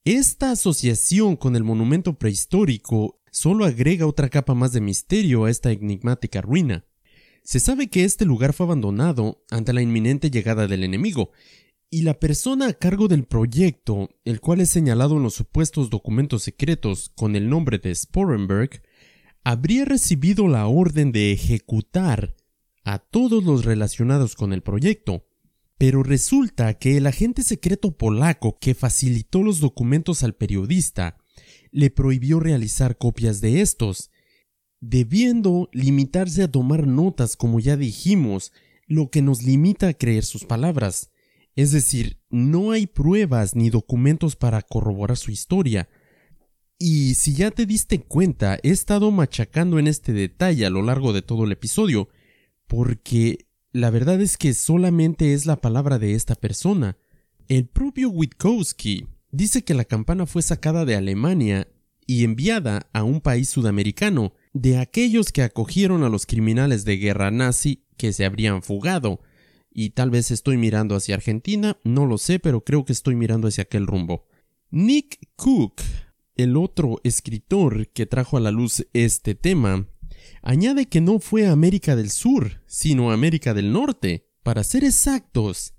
Esta 0.05 0.51
asociación 0.51 1.37
con 1.37 1.57
el 1.57 1.63
monumento 1.63 2.19
prehistórico 2.19 3.22
solo 3.33 3.65
agrega 3.65 4.07
otra 4.07 4.29
capa 4.29 4.55
más 4.55 4.73
de 4.73 4.81
misterio 4.81 5.47
a 5.47 5.51
esta 5.51 5.73
enigmática 5.73 6.41
ruina. 6.41 6.85
Se 7.43 7.59
sabe 7.59 7.89
que 7.89 8.05
este 8.05 8.25
lugar 8.25 8.53
fue 8.53 8.67
abandonado 8.67 9.43
ante 9.51 9.73
la 9.73 9.83
inminente 9.83 10.31
llegada 10.31 10.69
del 10.69 10.85
enemigo, 10.85 11.33
y 11.91 12.03
la 12.03 12.19
persona 12.19 12.69
a 12.69 12.73
cargo 12.73 13.09
del 13.09 13.25
proyecto, 13.25 14.09
el 14.25 14.41
cual 14.41 14.61
es 14.61 14.71
señalado 14.71 15.17
en 15.17 15.25
los 15.25 15.35
supuestos 15.35 15.91
documentos 15.91 16.43
secretos 16.43 17.11
con 17.15 17.37
el 17.37 17.51
nombre 17.51 17.79
de 17.79 17.95
Sporenberg, 17.95 18.83
habría 19.45 19.85
recibido 19.85 20.49
la 20.49 20.67
orden 20.69 21.13
de 21.13 21.33
ejecutar 21.33 22.35
a 22.85 22.99
todos 22.99 23.45
los 23.45 23.65
relacionados 23.65 24.37
con 24.37 24.53
el 24.55 24.63
proyecto. 24.63 25.27
Pero 25.77 26.03
resulta 26.03 26.75
que 26.75 26.97
el 26.97 27.07
agente 27.07 27.43
secreto 27.43 27.97
polaco 27.97 28.59
que 28.59 28.75
facilitó 28.75 29.43
los 29.43 29.61
documentos 29.61 30.23
al 30.23 30.35
periodista 30.35 31.19
le 31.73 31.91
prohibió 31.91 32.39
realizar 32.39 32.97
copias 32.97 33.41
de 33.41 33.61
estos, 33.61 34.11
debiendo 34.81 35.69
limitarse 35.73 36.45
a 36.45 36.51
tomar 36.51 36.87
notas 36.87 37.37
como 37.37 37.59
ya 37.59 37.77
dijimos, 37.77 38.53
lo 38.87 39.11
que 39.11 39.23
nos 39.23 39.43
limita 39.43 39.89
a 39.89 39.95
creer 39.95 40.25
sus 40.25 40.45
palabras. 40.45 41.11
Es 41.57 41.73
decir, 41.73 42.21
no 42.31 42.71
hay 42.71 42.87
pruebas 42.87 43.57
ni 43.57 43.71
documentos 43.71 44.37
para 44.37 44.63
corroborar 44.63 45.17
su 45.17 45.31
historia, 45.31 45.89
y 46.85 47.15
si 47.15 47.35
ya 47.35 47.53
te 47.53 47.65
diste 47.65 48.01
cuenta, 48.01 48.59
he 48.65 48.71
estado 48.71 49.13
machacando 49.13 49.79
en 49.79 49.87
este 49.87 50.13
detalle 50.13 50.67
a 50.67 50.71
lo 50.71 50.83
largo 50.83 51.13
de 51.13 51.23
todo 51.23 51.45
el 51.45 51.53
episodio, 51.53 52.09
porque 52.67 53.47
la 53.71 53.91
verdad 53.91 54.21
es 54.21 54.37
que 54.37 54.53
solamente 54.53 55.33
es 55.33 55.47
la 55.47 55.61
palabra 55.61 56.01
de 56.01 56.15
esta 56.15 56.35
persona. 56.35 56.99
El 57.47 57.69
propio 57.69 58.11
Witkowski 58.11 59.07
dice 59.33 59.65
que 59.65 59.75
la 59.75 59.85
campana 59.85 60.27
fue 60.27 60.43
sacada 60.43 60.85
de 60.85 60.95
Alemania 60.95 61.67
y 62.07 62.23
enviada 62.23 62.89
a 62.93 63.03
un 63.03 63.21
país 63.21 63.49
sudamericano, 63.49 64.35
de 64.53 64.79
aquellos 64.79 65.33
que 65.33 65.43
acogieron 65.43 66.05
a 66.05 66.09
los 66.09 66.27
criminales 66.27 66.85
de 66.85 66.99
guerra 66.99 67.31
nazi 67.31 67.85
que 67.97 68.13
se 68.13 68.25
habrían 68.25 68.63
fugado. 68.63 69.21
Y 69.73 69.91
tal 69.91 70.11
vez 70.11 70.31
estoy 70.31 70.57
mirando 70.57 70.95
hacia 70.95 71.17
Argentina, 71.17 71.79
no 71.83 72.07
lo 72.07 72.19
sé, 72.19 72.39
pero 72.39 72.63
creo 72.63 72.85
que 72.85 72.93
estoy 72.93 73.17
mirando 73.17 73.49
hacia 73.49 73.63
aquel 73.63 73.87
rumbo. 73.87 74.27
Nick 74.71 75.19
Cook 75.37 75.83
el 76.37 76.57
otro 76.57 77.01
escritor 77.05 77.89
que 77.89 78.07
trajo 78.07 78.37
a 78.37 78.41
la 78.41 78.51
luz 78.51 78.87
este 78.93 79.35
tema, 79.35 79.89
añade 80.43 80.87
que 80.87 81.01
no 81.01 81.19
fue 81.19 81.47
América 81.47 81.97
del 81.97 82.11
Sur, 82.11 82.63
sino 82.67 83.13
América 83.13 83.55
del 83.55 83.73
Norte, 83.73 84.31
para 84.43 84.65
ser 84.65 84.85
exactos. 84.85 85.75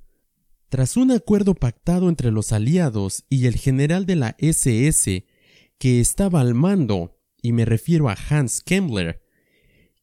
Tras 0.73 0.97
un 0.97 1.12
acuerdo 1.12 1.53
pactado 1.53 2.09
entre 2.09 2.31
los 2.31 2.51
aliados 2.51 3.25
y 3.29 3.45
el 3.45 3.57
general 3.57 4.07
de 4.07 4.15
la 4.15 4.36
SS 4.39 5.23
que 5.77 5.99
estaba 5.99 6.41
al 6.41 6.55
mando, 6.55 7.15
y 7.43 7.51
me 7.51 7.63
refiero 7.63 8.09
a 8.09 8.17
Hans 8.27 8.63
Kemmler, 8.63 9.21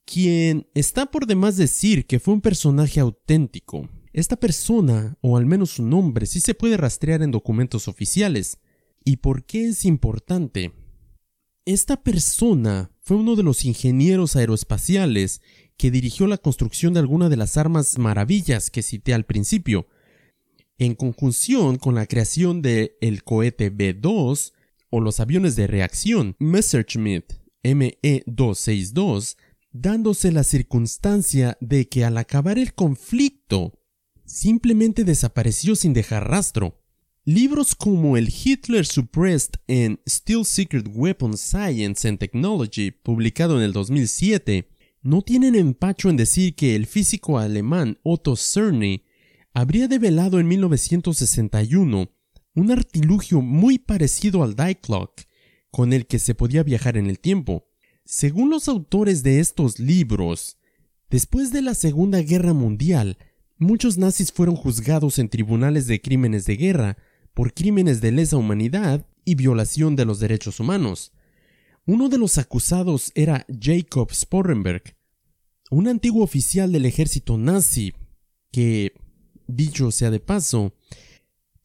quien 0.04 0.68
está 0.74 1.06
por 1.06 1.26
demás 1.26 1.56
decir 1.56 2.06
que 2.06 2.20
fue 2.20 2.34
un 2.34 2.40
personaje 2.40 3.00
auténtico. 3.00 3.88
Esta 4.12 4.36
persona, 4.36 5.18
o 5.22 5.36
al 5.36 5.44
menos 5.44 5.70
su 5.70 5.82
nombre, 5.82 6.26
sí 6.26 6.38
se 6.38 6.54
puede 6.54 6.76
rastrear 6.76 7.20
en 7.22 7.32
documentos 7.32 7.88
oficiales, 7.88 8.60
¿Y 9.04 9.16
por 9.16 9.44
qué 9.46 9.70
es 9.70 9.84
importante? 9.84 10.72
Esta 11.64 12.00
persona 12.00 12.92
fue 13.00 13.16
uno 13.16 13.34
de 13.34 13.42
los 13.42 13.64
ingenieros 13.64 14.36
aeroespaciales 14.36 15.42
que 15.76 15.90
dirigió 15.90 16.28
la 16.28 16.38
construcción 16.38 16.94
de 16.94 17.00
alguna 17.00 17.28
de 17.28 17.38
las 17.38 17.56
armas 17.56 17.98
maravillas 17.98 18.70
que 18.70 18.84
cité 18.84 19.14
al 19.14 19.24
principio, 19.24 19.88
en 20.80 20.94
conjunción 20.94 21.76
con 21.76 21.94
la 21.94 22.06
creación 22.06 22.62
del 22.62 22.92
el 23.02 23.22
cohete 23.22 23.68
B-2 23.68 24.52
o 24.88 25.00
los 25.00 25.20
aviones 25.20 25.54
de 25.54 25.66
reacción 25.66 26.36
Messerschmitt 26.38 27.34
ME-262, 27.62 29.36
dándose 29.72 30.32
la 30.32 30.42
circunstancia 30.42 31.58
de 31.60 31.86
que 31.88 32.06
al 32.06 32.16
acabar 32.16 32.58
el 32.58 32.72
conflicto 32.72 33.78
simplemente 34.24 35.04
desapareció 35.04 35.76
sin 35.76 35.92
dejar 35.92 36.28
rastro. 36.30 36.80
Libros 37.26 37.74
como 37.74 38.16
el 38.16 38.32
Hitler 38.32 38.86
Suppressed 38.86 39.60
en 39.66 40.00
Still 40.08 40.46
Secret 40.46 40.88
Weapons 40.90 41.40
Science 41.40 42.08
and 42.08 42.18
Technology, 42.18 42.90
publicado 42.90 43.58
en 43.58 43.64
el 43.64 43.74
2007, 43.74 44.66
no 45.02 45.20
tienen 45.20 45.54
empacho 45.56 46.08
en 46.08 46.16
decir 46.16 46.54
que 46.54 46.74
el 46.74 46.86
físico 46.86 47.38
alemán 47.38 47.98
Otto 48.02 48.34
Cerny 48.34 49.04
habría 49.52 49.88
develado 49.88 50.40
en 50.40 50.48
1961 50.48 52.10
un 52.54 52.70
artilugio 52.70 53.40
muy 53.40 53.78
parecido 53.78 54.42
al 54.42 54.56
Die 54.56 54.76
Clock, 54.76 55.22
con 55.70 55.92
el 55.92 56.06
que 56.06 56.18
se 56.18 56.34
podía 56.34 56.62
viajar 56.62 56.96
en 56.96 57.06
el 57.06 57.20
tiempo. 57.20 57.68
Según 58.04 58.50
los 58.50 58.68
autores 58.68 59.22
de 59.22 59.40
estos 59.40 59.78
libros, 59.78 60.58
después 61.10 61.52
de 61.52 61.62
la 61.62 61.74
Segunda 61.74 62.20
Guerra 62.20 62.52
Mundial, 62.52 63.18
muchos 63.56 63.98
nazis 63.98 64.32
fueron 64.32 64.56
juzgados 64.56 65.18
en 65.18 65.28
tribunales 65.28 65.86
de 65.86 66.00
crímenes 66.00 66.44
de 66.44 66.56
guerra 66.56 66.96
por 67.34 67.54
crímenes 67.54 68.00
de 68.00 68.12
lesa 68.12 68.36
humanidad 68.36 69.06
y 69.24 69.36
violación 69.36 69.94
de 69.96 70.04
los 70.04 70.18
derechos 70.18 70.58
humanos. 70.58 71.12
Uno 71.86 72.08
de 72.08 72.18
los 72.18 72.36
acusados 72.38 73.12
era 73.14 73.46
Jacob 73.60 74.12
Sporenberg, 74.12 74.96
un 75.70 75.86
antiguo 75.86 76.24
oficial 76.24 76.72
del 76.72 76.86
ejército 76.86 77.38
nazi 77.38 77.92
que, 78.50 78.92
dicho 79.56 79.90
sea 79.90 80.10
de 80.10 80.20
paso, 80.20 80.74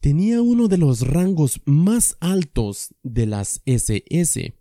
tenía 0.00 0.42
uno 0.42 0.68
de 0.68 0.78
los 0.78 1.06
rangos 1.06 1.60
más 1.64 2.16
altos 2.20 2.94
de 3.02 3.26
las 3.26 3.62
SS. 3.66 4.54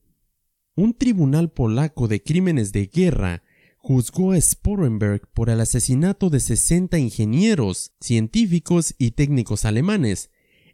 Un 0.75 0.93
tribunal 0.93 1.51
polaco 1.51 2.07
de 2.07 2.21
crímenes 2.21 2.71
de 2.71 2.87
guerra 2.87 3.43
juzgó 3.77 4.31
a 4.31 4.41
Sporenberg 4.41 5.27
por 5.31 5.49
el 5.49 5.61
asesinato 5.61 6.29
de 6.29 6.39
60 6.39 6.97
ingenieros, 6.97 7.93
científicos 7.99 8.95
y 8.97 9.11
técnicos 9.11 9.63
alemanes, 9.63 10.31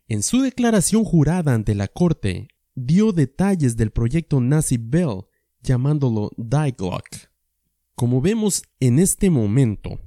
en 0.07 0.23
su 0.23 0.41
declaración 0.41 1.03
jurada 1.03 1.53
ante 1.53 1.75
la 1.75 1.87
corte, 1.87 2.47
dio 2.73 3.11
detalles 3.11 3.75
del 3.77 3.91
proyecto 3.91 4.39
Nazi 4.39 4.77
Bell, 4.77 5.23
llamándolo 5.61 6.31
Die 6.37 6.71
Glock. 6.77 7.07
Como 7.95 8.21
vemos 8.21 8.63
en 8.79 8.99
este 8.99 9.29
momento, 9.29 9.99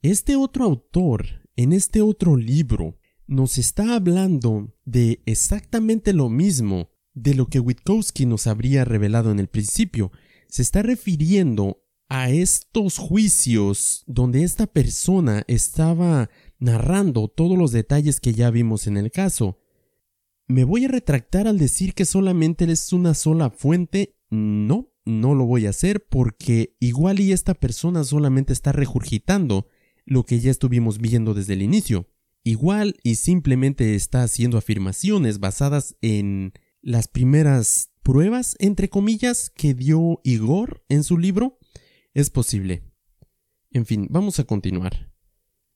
este 0.00 0.36
otro 0.36 0.64
autor, 0.64 1.41
en 1.56 1.72
este 1.72 2.00
otro 2.00 2.36
libro, 2.36 2.98
nos 3.26 3.58
está 3.58 3.94
hablando 3.96 4.74
de 4.84 5.22
exactamente 5.26 6.12
lo 6.12 6.28
mismo 6.28 6.90
de 7.14 7.34
lo 7.34 7.46
que 7.46 7.60
Witkowski 7.60 8.26
nos 8.26 8.46
habría 8.46 8.84
revelado 8.84 9.30
en 9.30 9.38
el 9.38 9.48
principio. 9.48 10.12
Se 10.48 10.62
está 10.62 10.82
refiriendo 10.82 11.82
a 12.08 12.30
estos 12.30 12.98
juicios 12.98 14.04
donde 14.06 14.44
esta 14.44 14.66
persona 14.66 15.44
estaba 15.46 16.30
narrando 16.58 17.28
todos 17.28 17.56
los 17.56 17.72
detalles 17.72 18.20
que 18.20 18.34
ya 18.34 18.50
vimos 18.50 18.86
en 18.86 18.96
el 18.96 19.10
caso. 19.10 19.58
Me 20.46 20.64
voy 20.64 20.84
a 20.84 20.88
retractar 20.88 21.46
al 21.48 21.58
decir 21.58 21.94
que 21.94 22.04
solamente 22.04 22.70
es 22.70 22.92
una 22.92 23.14
sola 23.14 23.50
fuente. 23.50 24.16
No, 24.28 24.92
no 25.04 25.34
lo 25.34 25.44
voy 25.44 25.66
a 25.66 25.70
hacer 25.70 26.06
porque 26.06 26.76
igual 26.80 27.20
y 27.20 27.32
esta 27.32 27.54
persona 27.54 28.04
solamente 28.04 28.52
está 28.52 28.72
regurgitando 28.72 29.66
lo 30.04 30.24
que 30.24 30.40
ya 30.40 30.50
estuvimos 30.50 30.98
viendo 30.98 31.34
desde 31.34 31.54
el 31.54 31.62
inicio. 31.62 32.08
Igual 32.44 32.96
y 33.02 33.16
simplemente 33.16 33.94
está 33.94 34.22
haciendo 34.22 34.58
afirmaciones 34.58 35.38
basadas 35.38 35.96
en 36.00 36.52
las 36.80 37.06
primeras 37.06 37.92
pruebas, 38.02 38.56
entre 38.58 38.88
comillas, 38.88 39.50
que 39.50 39.74
dio 39.74 40.20
Igor 40.24 40.84
en 40.88 41.04
su 41.04 41.18
libro. 41.18 41.58
Es 42.14 42.30
posible. 42.30 42.82
En 43.70 43.86
fin, 43.86 44.08
vamos 44.10 44.38
a 44.38 44.44
continuar. 44.44 45.12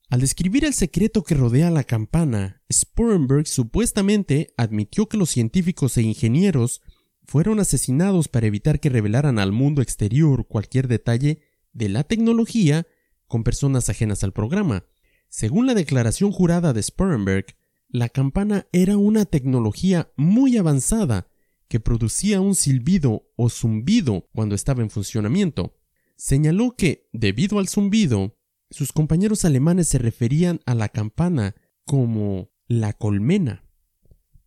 Al 0.08 0.20
describir 0.20 0.64
el 0.64 0.74
secreto 0.74 1.24
que 1.24 1.34
rodea 1.34 1.70
la 1.70 1.84
campana, 1.84 2.62
Sporenberg 2.72 3.46
supuestamente 3.48 4.52
admitió 4.56 5.08
que 5.08 5.16
los 5.16 5.30
científicos 5.30 5.96
e 5.96 6.02
ingenieros 6.02 6.80
fueron 7.24 7.58
asesinados 7.58 8.28
para 8.28 8.46
evitar 8.46 8.78
que 8.78 8.88
revelaran 8.88 9.38
al 9.38 9.50
mundo 9.50 9.82
exterior 9.82 10.46
cualquier 10.46 10.86
detalle 10.86 11.40
de 11.72 11.88
la 11.88 12.04
tecnología 12.04 12.86
con 13.26 13.44
personas 13.44 13.88
ajenas 13.88 14.24
al 14.24 14.32
programa. 14.32 14.84
Según 15.28 15.66
la 15.66 15.74
declaración 15.74 16.32
jurada 16.32 16.72
de 16.72 16.82
Sporenberg, 16.82 17.46
la 17.88 18.08
campana 18.08 18.66
era 18.72 18.96
una 18.96 19.24
tecnología 19.24 20.10
muy 20.16 20.56
avanzada 20.56 21.28
que 21.68 21.80
producía 21.80 22.40
un 22.40 22.54
silbido 22.54 23.28
o 23.36 23.48
zumbido 23.48 24.28
cuando 24.32 24.54
estaba 24.54 24.82
en 24.82 24.90
funcionamiento. 24.90 25.76
Señaló 26.16 26.74
que, 26.76 27.08
debido 27.12 27.58
al 27.58 27.68
zumbido, 27.68 28.36
sus 28.70 28.92
compañeros 28.92 29.44
alemanes 29.44 29.88
se 29.88 29.98
referían 29.98 30.60
a 30.66 30.74
la 30.74 30.88
campana 30.88 31.54
como 31.84 32.50
la 32.66 32.92
colmena. 32.92 33.64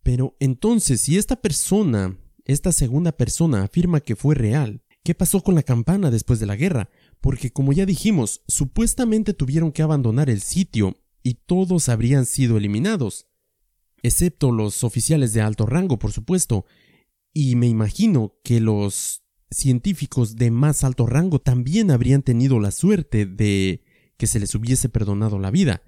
Pero 0.02 0.36
entonces, 0.40 1.00
si 1.02 1.16
esta 1.18 1.36
persona, 1.40 2.18
esta 2.44 2.72
segunda 2.72 3.12
persona, 3.12 3.62
afirma 3.62 4.00
que 4.00 4.16
fue 4.16 4.34
real, 4.34 4.82
¿qué 5.02 5.14
pasó 5.14 5.42
con 5.42 5.54
la 5.54 5.62
campana 5.62 6.10
después 6.10 6.40
de 6.40 6.46
la 6.46 6.56
guerra? 6.56 6.90
Porque 7.20 7.50
como 7.50 7.72
ya 7.72 7.86
dijimos, 7.86 8.42
supuestamente 8.48 9.34
tuvieron 9.34 9.72
que 9.72 9.82
abandonar 9.82 10.30
el 10.30 10.40
sitio 10.40 10.96
y 11.22 11.34
todos 11.34 11.88
habrían 11.88 12.26
sido 12.26 12.56
eliminados, 12.56 13.26
excepto 14.02 14.52
los 14.52 14.84
oficiales 14.84 15.32
de 15.32 15.42
alto 15.42 15.66
rango, 15.66 15.98
por 15.98 16.12
supuesto, 16.12 16.64
y 17.32 17.56
me 17.56 17.68
imagino 17.68 18.34
que 18.42 18.60
los 18.60 19.22
científicos 19.50 20.36
de 20.36 20.50
más 20.50 20.84
alto 20.84 21.06
rango 21.06 21.40
también 21.40 21.90
habrían 21.90 22.22
tenido 22.22 22.60
la 22.60 22.70
suerte 22.70 23.26
de 23.26 23.82
que 24.16 24.26
se 24.26 24.40
les 24.40 24.54
hubiese 24.54 24.88
perdonado 24.88 25.38
la 25.38 25.50
vida. 25.50 25.82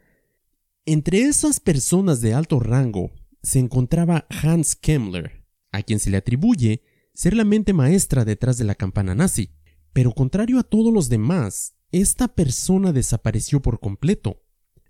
Entre 0.84 1.22
esas 1.22 1.60
personas 1.60 2.20
de 2.20 2.34
alto 2.34 2.58
rango 2.58 3.12
se 3.42 3.58
encontraba 3.58 4.26
Hans 4.30 4.74
Kemmler, 4.74 5.44
a 5.70 5.82
quien 5.82 6.00
se 6.00 6.10
le 6.10 6.16
atribuye 6.16 6.82
ser 7.14 7.34
la 7.34 7.44
mente 7.44 7.72
maestra 7.72 8.24
detrás 8.24 8.58
de 8.58 8.64
la 8.64 8.74
campana 8.74 9.14
nazi. 9.14 9.50
Pero 9.92 10.12
contrario 10.12 10.58
a 10.58 10.62
todos 10.62 10.92
los 10.92 11.08
demás, 11.08 11.74
esta 11.90 12.28
persona 12.28 12.92
desapareció 12.92 13.60
por 13.60 13.80
completo. 13.80 14.42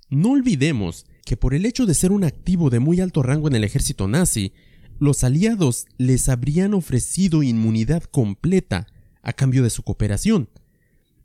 No 0.09 0.33
olvidemos 0.33 1.07
que 1.25 1.37
por 1.37 1.55
el 1.55 1.67
hecho 1.67 1.87
de 1.87 1.95
ser 1.95 2.13
un 2.13 2.25
activo 2.25 2.71
de 2.71 2.81
muy 2.81 3.01
alto 3.01 3.23
rango 3.23 3.49
en 3.49 3.57
el 3.57 3.65
ejército 3.65 4.09
nazi, 4.09 4.53
los 4.99 5.25
aliados 5.25 5.87
les 5.99 6.29
habrían 6.29 6.75
ofrecido 6.75 7.43
inmunidad 7.43 8.05
completa 8.05 8.87
a 9.23 9.33
cambio 9.33 9.63
de 9.63 9.71
su 9.71 9.83
cooperación. 9.83 10.49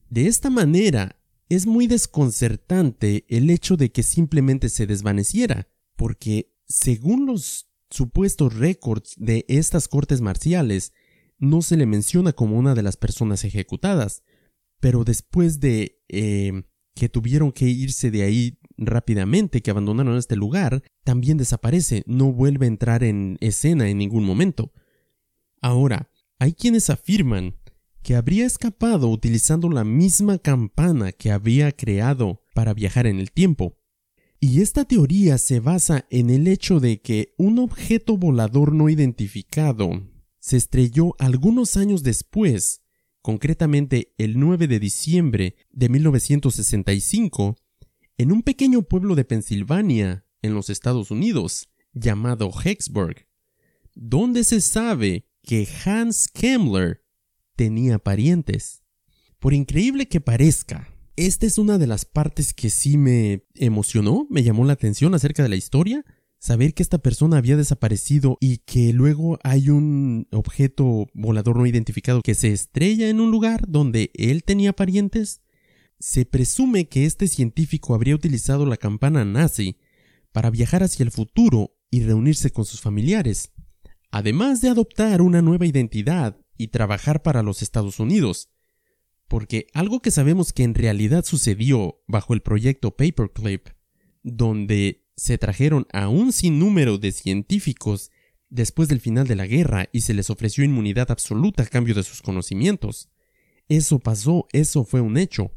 De 0.09 0.27
esta 0.27 0.49
manera, 0.49 1.19
es 1.49 1.65
muy 1.65 1.87
desconcertante 1.87 3.25
el 3.29 3.49
hecho 3.49 3.77
de 3.77 3.91
que 3.91 4.03
simplemente 4.03 4.69
se 4.69 4.87
desvaneciera, 4.87 5.67
porque 5.95 6.53
según 6.67 7.25
los 7.25 7.69
supuestos 7.89 8.55
récords 8.55 9.13
de 9.17 9.45
estas 9.47 9.87
cortes 9.87 10.21
marciales, 10.21 10.91
no 11.39 11.61
se 11.61 11.77
le 11.77 11.85
menciona 11.85 12.33
como 12.33 12.57
una 12.57 12.75
de 12.75 12.83
las 12.83 12.97
personas 12.97 13.43
ejecutadas, 13.43 14.23
pero 14.79 15.03
después 15.03 15.59
de 15.59 16.01
eh, 16.09 16.63
que 16.95 17.09
tuvieron 17.09 17.51
que 17.51 17.65
irse 17.65 18.11
de 18.11 18.23
ahí 18.23 18.59
rápidamente, 18.77 19.61
que 19.61 19.71
abandonaron 19.71 20.17
este 20.17 20.35
lugar, 20.35 20.83
también 21.03 21.37
desaparece, 21.37 22.03
no 22.07 22.31
vuelve 22.31 22.65
a 22.65 22.69
entrar 22.69 23.03
en 23.03 23.37
escena 23.39 23.87
en 23.89 23.97
ningún 23.97 24.23
momento. 24.23 24.71
Ahora, 25.61 26.11
hay 26.39 26.53
quienes 26.53 26.89
afirman 26.89 27.55
que 28.03 28.15
habría 28.15 28.45
escapado 28.45 29.09
utilizando 29.09 29.69
la 29.69 29.83
misma 29.83 30.37
campana 30.37 31.11
que 31.11 31.31
había 31.31 31.71
creado 31.71 32.41
para 32.53 32.73
viajar 32.73 33.05
en 33.05 33.19
el 33.19 33.31
tiempo. 33.31 33.77
Y 34.39 34.61
esta 34.61 34.85
teoría 34.85 35.37
se 35.39 35.59
basa 35.59 36.05
en 36.09 36.29
el 36.29 36.47
hecho 36.47 36.79
de 36.79 37.01
que 37.01 37.33
un 37.37 37.57
objeto 37.59 38.17
volador 38.17 38.73
no 38.73 38.87
identificado 38.87 40.03
se 40.47 40.55
estrelló 40.55 41.13
algunos 41.19 41.75
años 41.75 42.03
después, 42.03 42.81
concretamente 43.21 44.13
el 44.17 44.39
9 44.39 44.69
de 44.69 44.79
diciembre 44.79 45.57
de 45.71 45.89
1965, 45.89 47.57
en 48.17 48.31
un 48.31 48.43
pequeño 48.43 48.83
pueblo 48.83 49.15
de 49.15 49.25
Pensilvania, 49.25 50.25
en 50.41 50.53
los 50.53 50.69
Estados 50.69 51.11
Unidos, 51.11 51.67
llamado 51.91 52.49
Hexburg, 52.63 53.27
donde 53.93 54.45
se 54.45 54.61
sabe 54.61 55.27
que 55.43 55.67
Hans 55.83 56.29
Kemmler 56.29 57.03
tenía 57.57 57.99
parientes. 57.99 58.83
Por 59.39 59.53
increíble 59.53 60.07
que 60.07 60.21
parezca, 60.21 60.87
esta 61.17 61.45
es 61.45 61.57
una 61.57 61.77
de 61.77 61.87
las 61.87 62.05
partes 62.05 62.53
que 62.53 62.69
sí 62.69 62.95
me 62.95 63.43
emocionó, 63.53 64.27
me 64.29 64.43
llamó 64.43 64.63
la 64.63 64.73
atención 64.73 65.13
acerca 65.13 65.43
de 65.43 65.49
la 65.49 65.57
historia, 65.57 66.05
saber 66.47 66.73
que 66.73 66.81
esta 66.81 66.99
persona 66.99 67.35
había 67.35 67.57
desaparecido 67.57 68.37
y 68.39 68.59
que 68.59 68.93
luego 68.93 69.37
hay 69.43 69.69
un 69.69 70.29
objeto 70.31 71.07
volador 71.13 71.57
no 71.57 71.65
identificado 71.65 72.21
que 72.21 72.35
se 72.35 72.53
estrella 72.53 73.09
en 73.09 73.19
un 73.19 73.31
lugar 73.31 73.65
donde 73.67 74.11
él 74.13 74.45
tenía 74.45 74.71
parientes. 74.71 75.41
Se 75.99 76.23
presume 76.25 76.87
que 76.87 77.03
este 77.03 77.27
científico 77.27 77.93
habría 77.93 78.15
utilizado 78.15 78.65
la 78.65 78.77
campana 78.77 79.25
nazi 79.25 79.75
para 80.31 80.49
viajar 80.49 80.83
hacia 80.83 81.03
el 81.03 81.11
futuro 81.11 81.75
y 81.91 82.03
reunirse 82.03 82.49
con 82.49 82.63
sus 82.63 82.79
familiares, 82.79 83.51
además 84.09 84.61
de 84.61 84.69
adoptar 84.69 85.21
una 85.21 85.41
nueva 85.41 85.65
identidad 85.65 86.39
y 86.57 86.69
trabajar 86.69 87.23
para 87.23 87.43
los 87.43 87.61
Estados 87.61 87.99
Unidos. 87.99 88.47
Porque 89.27 89.67
algo 89.73 90.01
que 90.01 90.11
sabemos 90.11 90.53
que 90.53 90.63
en 90.63 90.75
realidad 90.75 91.25
sucedió 91.25 91.99
bajo 92.07 92.33
el 92.33 92.39
proyecto 92.39 92.95
Paperclip, 92.95 93.67
donde 94.23 95.06
se 95.17 95.37
trajeron 95.37 95.87
a 95.91 96.07
un 96.07 96.31
sinnúmero 96.31 96.99
de 96.99 97.11
científicos 97.11 98.11
después 98.49 98.87
del 98.87 99.01
final 99.01 99.27
de 99.27 99.35
la 99.35 99.47
guerra 99.47 99.89
y 99.91 100.01
se 100.01 100.13
les 100.13 100.29
ofreció 100.29 100.63
inmunidad 100.63 101.11
absoluta 101.11 101.63
a 101.63 101.65
cambio 101.67 101.95
de 101.95 102.03
sus 102.03 102.21
conocimientos. 102.21 103.09
Eso 103.67 103.99
pasó, 103.99 104.47
eso 104.53 104.85
fue 104.85 105.01
un 105.01 105.17
hecho. 105.17 105.51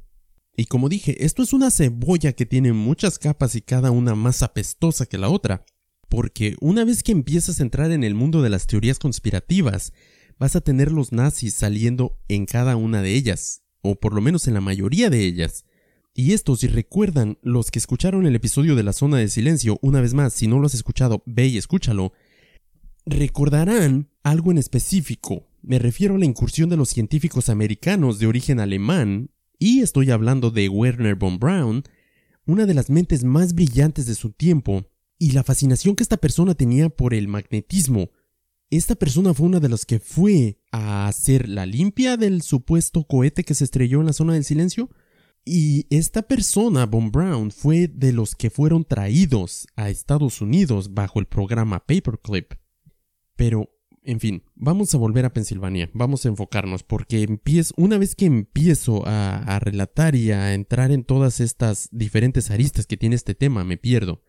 Y 0.57 0.65
como 0.65 0.89
dije, 0.89 1.25
esto 1.25 1.43
es 1.43 1.53
una 1.53 1.71
cebolla 1.71 2.33
que 2.33 2.47
tiene 2.47 2.73
muchas 2.73 3.19
capas 3.19 3.55
y 3.55 3.61
cada 3.61 3.91
una 3.91 4.15
más 4.15 4.43
apestosa 4.43 5.07
que 5.07 5.19
la 5.19 5.29
otra. 5.29 5.65
Porque 6.09 6.57
una 6.61 6.85
vez 6.85 7.03
que 7.03 7.13
empiezas 7.13 7.61
a 7.61 7.63
entrar 7.63 7.93
en 7.93 8.03
el 8.03 8.15
mundo 8.15 8.43
de 8.43 8.51
las 8.51 8.67
teorías 8.67 8.99
conspirativas, 8.99 9.93
vas 10.39 10.57
a 10.57 10.61
tener 10.61 10.91
los 10.91 11.13
nazis 11.13 11.55
saliendo 11.55 12.19
en 12.27 12.47
cada 12.47 12.77
una 12.77 13.01
de 13.03 13.15
ellas, 13.15 13.63
o 13.83 14.01
por 14.01 14.15
lo 14.15 14.21
menos 14.21 14.49
en 14.49 14.55
la 14.55 14.61
mayoría 14.61 15.09
de 15.09 15.25
ellas. 15.25 15.65
Y 16.15 16.33
esto, 16.33 16.57
si 16.57 16.67
recuerdan, 16.67 17.39
los 17.43 17.71
que 17.71 17.79
escucharon 17.79 18.27
el 18.27 18.35
episodio 18.35 18.75
de 18.75 18.83
la 18.83 18.93
zona 18.93 19.19
de 19.19 19.29
silencio, 19.29 19.79
una 19.81 20.01
vez 20.01 20.15
más, 20.15 20.33
si 20.33 20.47
no 20.47 20.59
lo 20.59 20.67
has 20.67 20.75
escuchado, 20.75 21.23
ve 21.27 21.47
y 21.47 21.57
escúchalo, 21.57 22.13
recordarán 23.07 24.11
algo 24.23 24.51
en 24.51 24.59
específico. 24.59 25.47
Me 25.63 25.79
refiero 25.79 26.17
a 26.17 26.19
la 26.19 26.25
incursión 26.25 26.69
de 26.69 26.77
los 26.77 26.91
científicos 26.91 27.49
americanos 27.49 28.19
de 28.19 28.27
origen 28.27 28.61
alemán, 28.61 29.31
y 29.59 29.81
estoy 29.81 30.11
hablando 30.11 30.51
de 30.51 30.69
Werner 30.69 31.15
von 31.15 31.39
Braun, 31.39 31.85
una 32.47 32.67
de 32.67 32.75
las 32.75 32.91
mentes 32.91 33.23
más 33.25 33.55
brillantes 33.55 34.07
de 34.07 34.15
su 34.15 34.31
tiempo, 34.31 34.87
y 35.19 35.33
la 35.33 35.45
fascinación 35.45 35.97
que 35.97 36.03
esta 36.03 36.17
persona 36.17 36.55
tenía 36.55 36.89
por 36.89 37.15
el 37.15 37.29
magnetismo, 37.29 38.11
esta 38.71 38.95
persona 38.95 39.35
fue 39.35 39.47
una 39.47 39.59
de 39.59 39.69
las 39.69 39.85
que 39.85 39.99
fue 39.99 40.61
a 40.71 41.09
hacer 41.09 41.49
la 41.49 41.67
limpia 41.67 42.17
del 42.17 42.41
supuesto 42.41 43.03
cohete 43.03 43.43
que 43.43 43.57
se 43.57 43.65
estrelló 43.65 43.99
en 43.99 44.07
la 44.07 44.13
zona 44.13 44.35
del 44.35 44.45
silencio. 44.45 44.89
Y 45.45 45.87
esta 45.91 46.23
persona, 46.23 46.87
Von 46.87 47.11
Brown, 47.11 47.51
fue 47.51 47.89
de 47.89 48.13
los 48.13 48.35
que 48.35 48.51
fueron 48.51 48.85
traídos 48.85 49.67
a 49.75 49.89
Estados 49.89 50.41
Unidos 50.41 50.93
bajo 50.95 51.19
el 51.19 51.27
programa 51.27 51.81
Paperclip. 51.81 52.53
Pero, 53.37 53.71
en 54.03 54.21
fin, 54.21 54.43
vamos 54.55 54.95
a 54.95 54.99
volver 54.99 55.25
a 55.25 55.33
Pensilvania, 55.33 55.91
vamos 55.95 56.25
a 56.25 56.29
enfocarnos, 56.29 56.83
porque 56.83 57.23
empiezo, 57.23 57.75
una 57.77 57.97
vez 57.97 58.15
que 58.15 58.27
empiezo 58.27 59.07
a, 59.07 59.39
a 59.39 59.59
relatar 59.59 60.15
y 60.15 60.31
a 60.31 60.53
entrar 60.53 60.91
en 60.91 61.05
todas 61.05 61.41
estas 61.41 61.89
diferentes 61.91 62.51
aristas 62.51 62.87
que 62.87 62.99
tiene 62.99 63.17
este 63.17 63.35
tema, 63.35 63.65
me 63.65 63.79
pierdo. 63.79 64.23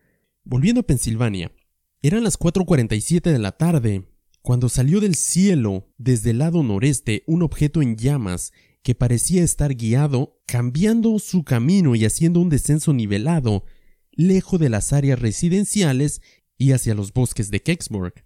Volviendo 0.44 0.80
a 0.80 0.86
Pensilvania, 0.86 1.52
eran 2.00 2.24
las 2.24 2.38
4.47 2.38 3.30
de 3.30 3.38
la 3.38 3.52
tarde 3.52 4.08
cuando 4.42 4.68
salió 4.68 5.00
del 5.00 5.14
cielo 5.14 5.88
desde 5.98 6.30
el 6.30 6.38
lado 6.38 6.64
noreste 6.64 7.22
un 7.26 7.42
objeto 7.42 7.80
en 7.80 7.96
llamas 7.96 8.52
que 8.82 8.94
parecía 8.94 9.42
estar 9.44 9.74
guiado, 9.74 10.40
cambiando 10.46 11.18
su 11.18 11.44
camino 11.44 11.94
y 11.94 12.04
haciendo 12.04 12.40
un 12.40 12.48
descenso 12.48 12.92
nivelado, 12.92 13.64
lejos 14.10 14.60
de 14.60 14.68
las 14.68 14.92
áreas 14.92 15.18
residenciales 15.18 16.20
y 16.58 16.72
hacia 16.72 16.94
los 16.94 17.12
bosques 17.12 17.50
de 17.50 17.62
Kecksburg. 17.62 18.24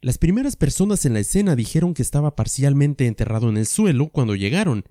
Las 0.00 0.16
primeras 0.16 0.56
personas 0.56 1.04
en 1.04 1.12
la 1.12 1.20
escena 1.20 1.56
dijeron 1.56 1.92
que 1.92 2.02
estaba 2.02 2.34
parcialmente 2.34 3.06
enterrado 3.06 3.50
en 3.50 3.58
el 3.58 3.66
suelo 3.66 4.08
cuando 4.08 4.34
llegaron. 4.34 4.84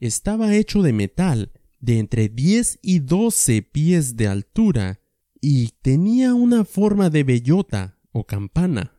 Estaba 0.00 0.54
hecho 0.54 0.82
de 0.82 0.92
metal, 0.92 1.52
de 1.80 1.98
entre 1.98 2.28
10 2.28 2.80
y 2.82 2.98
12 2.98 3.62
pies 3.62 4.16
de 4.16 4.26
altura, 4.26 5.00
y 5.40 5.68
tenía 5.82 6.34
una 6.34 6.64
forma 6.64 7.08
de 7.08 7.22
bellota 7.22 7.98
o 8.10 8.24
campana. 8.24 8.94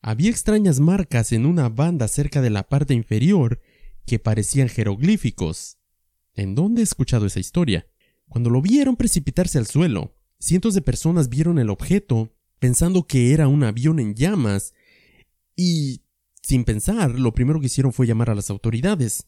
Había 0.00 0.30
extrañas 0.30 0.80
marcas 0.80 1.32
en 1.32 1.44
una 1.44 1.68
banda 1.68 2.08
cerca 2.08 2.40
de 2.40 2.48
la 2.48 2.62
parte 2.62 2.94
inferior 2.94 3.60
que 4.06 4.18
parecían 4.18 4.68
jeroglíficos. 4.68 5.78
¿En 6.34 6.54
dónde 6.54 6.80
he 6.80 6.84
escuchado 6.84 7.26
esa 7.26 7.40
historia? 7.40 7.86
Cuando 8.28 8.50
lo 8.50 8.62
vieron 8.62 8.96
precipitarse 8.96 9.58
al 9.58 9.66
suelo, 9.66 10.14
cientos 10.38 10.74
de 10.74 10.82
personas 10.82 11.28
vieron 11.28 11.58
el 11.58 11.70
objeto 11.70 12.32
pensando 12.58 13.06
que 13.06 13.32
era 13.32 13.48
un 13.48 13.64
avión 13.64 13.98
en 13.98 14.14
llamas 14.14 14.74
y, 15.56 16.02
sin 16.42 16.64
pensar, 16.64 17.18
lo 17.18 17.32
primero 17.32 17.60
que 17.60 17.66
hicieron 17.66 17.92
fue 17.92 18.06
llamar 18.06 18.30
a 18.30 18.34
las 18.34 18.50
autoridades. 18.50 19.26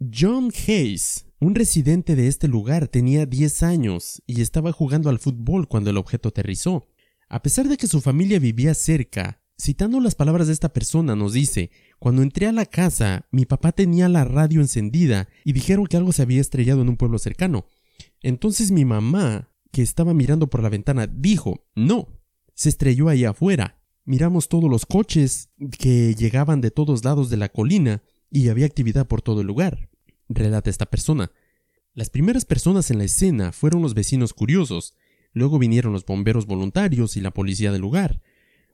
John 0.00 0.50
Hayes, 0.66 1.26
un 1.40 1.54
residente 1.54 2.16
de 2.16 2.28
este 2.28 2.48
lugar, 2.48 2.88
tenía 2.88 3.26
10 3.26 3.62
años 3.62 4.22
y 4.26 4.40
estaba 4.40 4.72
jugando 4.72 5.10
al 5.10 5.18
fútbol 5.18 5.68
cuando 5.68 5.90
el 5.90 5.96
objeto 5.96 6.28
aterrizó. 6.28 6.88
A 7.28 7.42
pesar 7.42 7.68
de 7.68 7.76
que 7.76 7.86
su 7.86 8.00
familia 8.00 8.38
vivía 8.38 8.74
cerca, 8.74 9.37
citando 9.60 10.00
las 10.00 10.14
palabras 10.14 10.46
de 10.46 10.52
esta 10.52 10.72
persona, 10.72 11.16
nos 11.16 11.32
dice, 11.32 11.70
cuando 11.98 12.22
entré 12.22 12.46
a 12.46 12.52
la 12.52 12.64
casa, 12.64 13.26
mi 13.30 13.44
papá 13.44 13.72
tenía 13.72 14.08
la 14.08 14.24
radio 14.24 14.60
encendida 14.60 15.28
y 15.44 15.52
dijeron 15.52 15.86
que 15.86 15.96
algo 15.96 16.12
se 16.12 16.22
había 16.22 16.40
estrellado 16.40 16.82
en 16.82 16.88
un 16.88 16.96
pueblo 16.96 17.18
cercano. 17.18 17.66
Entonces 18.22 18.70
mi 18.70 18.84
mamá, 18.84 19.50
que 19.72 19.82
estaba 19.82 20.14
mirando 20.14 20.48
por 20.48 20.62
la 20.62 20.68
ventana, 20.68 21.06
dijo, 21.06 21.66
no, 21.74 22.08
se 22.54 22.68
estrelló 22.68 23.08
ahí 23.08 23.24
afuera. 23.24 23.80
Miramos 24.04 24.48
todos 24.48 24.70
los 24.70 24.86
coches 24.86 25.50
que 25.78 26.14
llegaban 26.14 26.60
de 26.60 26.70
todos 26.70 27.04
lados 27.04 27.28
de 27.28 27.36
la 27.36 27.50
colina 27.50 28.02
y 28.30 28.48
había 28.48 28.66
actividad 28.66 29.06
por 29.06 29.22
todo 29.22 29.42
el 29.42 29.46
lugar, 29.46 29.90
relata 30.28 30.70
esta 30.70 30.86
persona. 30.86 31.30
Las 31.94 32.10
primeras 32.10 32.44
personas 32.44 32.90
en 32.90 32.98
la 32.98 33.04
escena 33.04 33.52
fueron 33.52 33.82
los 33.82 33.94
vecinos 33.94 34.32
curiosos, 34.32 34.94
luego 35.32 35.58
vinieron 35.58 35.92
los 35.92 36.06
bomberos 36.06 36.46
voluntarios 36.46 37.16
y 37.16 37.20
la 37.20 37.32
policía 37.32 37.72
del 37.72 37.80
lugar. 37.80 38.22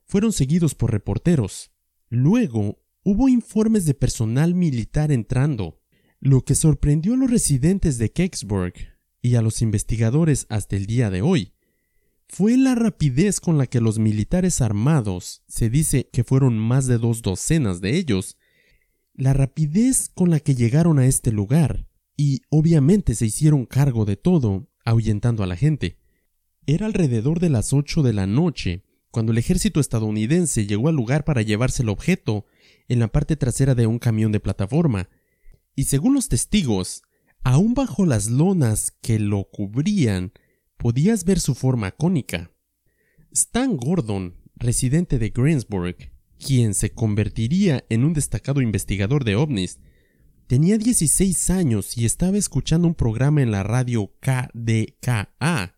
Fueron 0.06 0.32
seguidos 0.32 0.74
por 0.74 0.92
reporteros. 0.92 1.72
Luego 2.08 2.82
hubo 3.02 3.28
informes 3.28 3.84
de 3.84 3.94
personal 3.94 4.54
militar 4.54 5.12
entrando, 5.12 5.80
lo 6.20 6.42
que 6.42 6.54
sorprendió 6.54 7.14
a 7.14 7.16
los 7.16 7.30
residentes 7.30 7.98
de 7.98 8.12
Kecksburg 8.12 8.74
y 9.20 9.34
a 9.34 9.42
los 9.42 9.62
investigadores 9.62 10.46
hasta 10.48 10.76
el 10.76 10.86
día 10.86 11.10
de 11.10 11.22
hoy 11.22 11.54
fue 12.28 12.56
la 12.56 12.74
rapidez 12.74 13.40
con 13.40 13.58
la 13.58 13.66
que 13.66 13.80
los 13.80 13.98
militares 13.98 14.60
armados, 14.60 15.42
se 15.46 15.70
dice 15.70 16.08
que 16.12 16.24
fueron 16.24 16.58
más 16.58 16.86
de 16.86 16.98
dos 16.98 17.22
docenas 17.22 17.80
de 17.80 17.96
ellos, 17.96 18.36
la 19.14 19.32
rapidez 19.32 20.10
con 20.12 20.30
la 20.30 20.40
que 20.40 20.54
llegaron 20.54 20.98
a 20.98 21.06
este 21.06 21.30
lugar, 21.30 21.86
y 22.16 22.42
obviamente 22.48 23.14
se 23.14 23.26
hicieron 23.26 23.66
cargo 23.66 24.04
de 24.04 24.16
todo, 24.16 24.68
ahuyentando 24.84 25.42
a 25.42 25.46
la 25.46 25.56
gente. 25.56 25.98
Era 26.66 26.86
alrededor 26.86 27.40
de 27.40 27.50
las 27.50 27.72
ocho 27.72 28.02
de 28.02 28.12
la 28.12 28.26
noche, 28.26 28.82
cuando 29.14 29.30
el 29.30 29.38
ejército 29.38 29.78
estadounidense 29.78 30.66
llegó 30.66 30.88
al 30.88 30.96
lugar 30.96 31.24
para 31.24 31.40
llevarse 31.40 31.84
el 31.84 31.88
objeto 31.88 32.46
en 32.88 32.98
la 32.98 33.06
parte 33.06 33.36
trasera 33.36 33.76
de 33.76 33.86
un 33.86 34.00
camión 34.00 34.32
de 34.32 34.40
plataforma, 34.40 35.08
y 35.76 35.84
según 35.84 36.14
los 36.14 36.28
testigos, 36.28 37.04
aún 37.44 37.74
bajo 37.74 38.06
las 38.06 38.28
lonas 38.28 38.92
que 39.02 39.20
lo 39.20 39.44
cubrían, 39.44 40.32
podías 40.76 41.24
ver 41.24 41.38
su 41.38 41.54
forma 41.54 41.92
cónica. 41.92 42.50
Stan 43.30 43.76
Gordon, 43.76 44.34
residente 44.56 45.20
de 45.20 45.30
Greensburg, 45.30 46.10
quien 46.36 46.74
se 46.74 46.90
convertiría 46.90 47.84
en 47.90 48.02
un 48.02 48.14
destacado 48.14 48.62
investigador 48.62 49.22
de 49.22 49.36
ovnis, 49.36 49.78
tenía 50.48 50.76
16 50.76 51.50
años 51.50 51.96
y 51.96 52.04
estaba 52.04 52.36
escuchando 52.36 52.88
un 52.88 52.96
programa 52.96 53.42
en 53.42 53.52
la 53.52 53.62
radio 53.62 54.12
KDKA, 54.18 55.73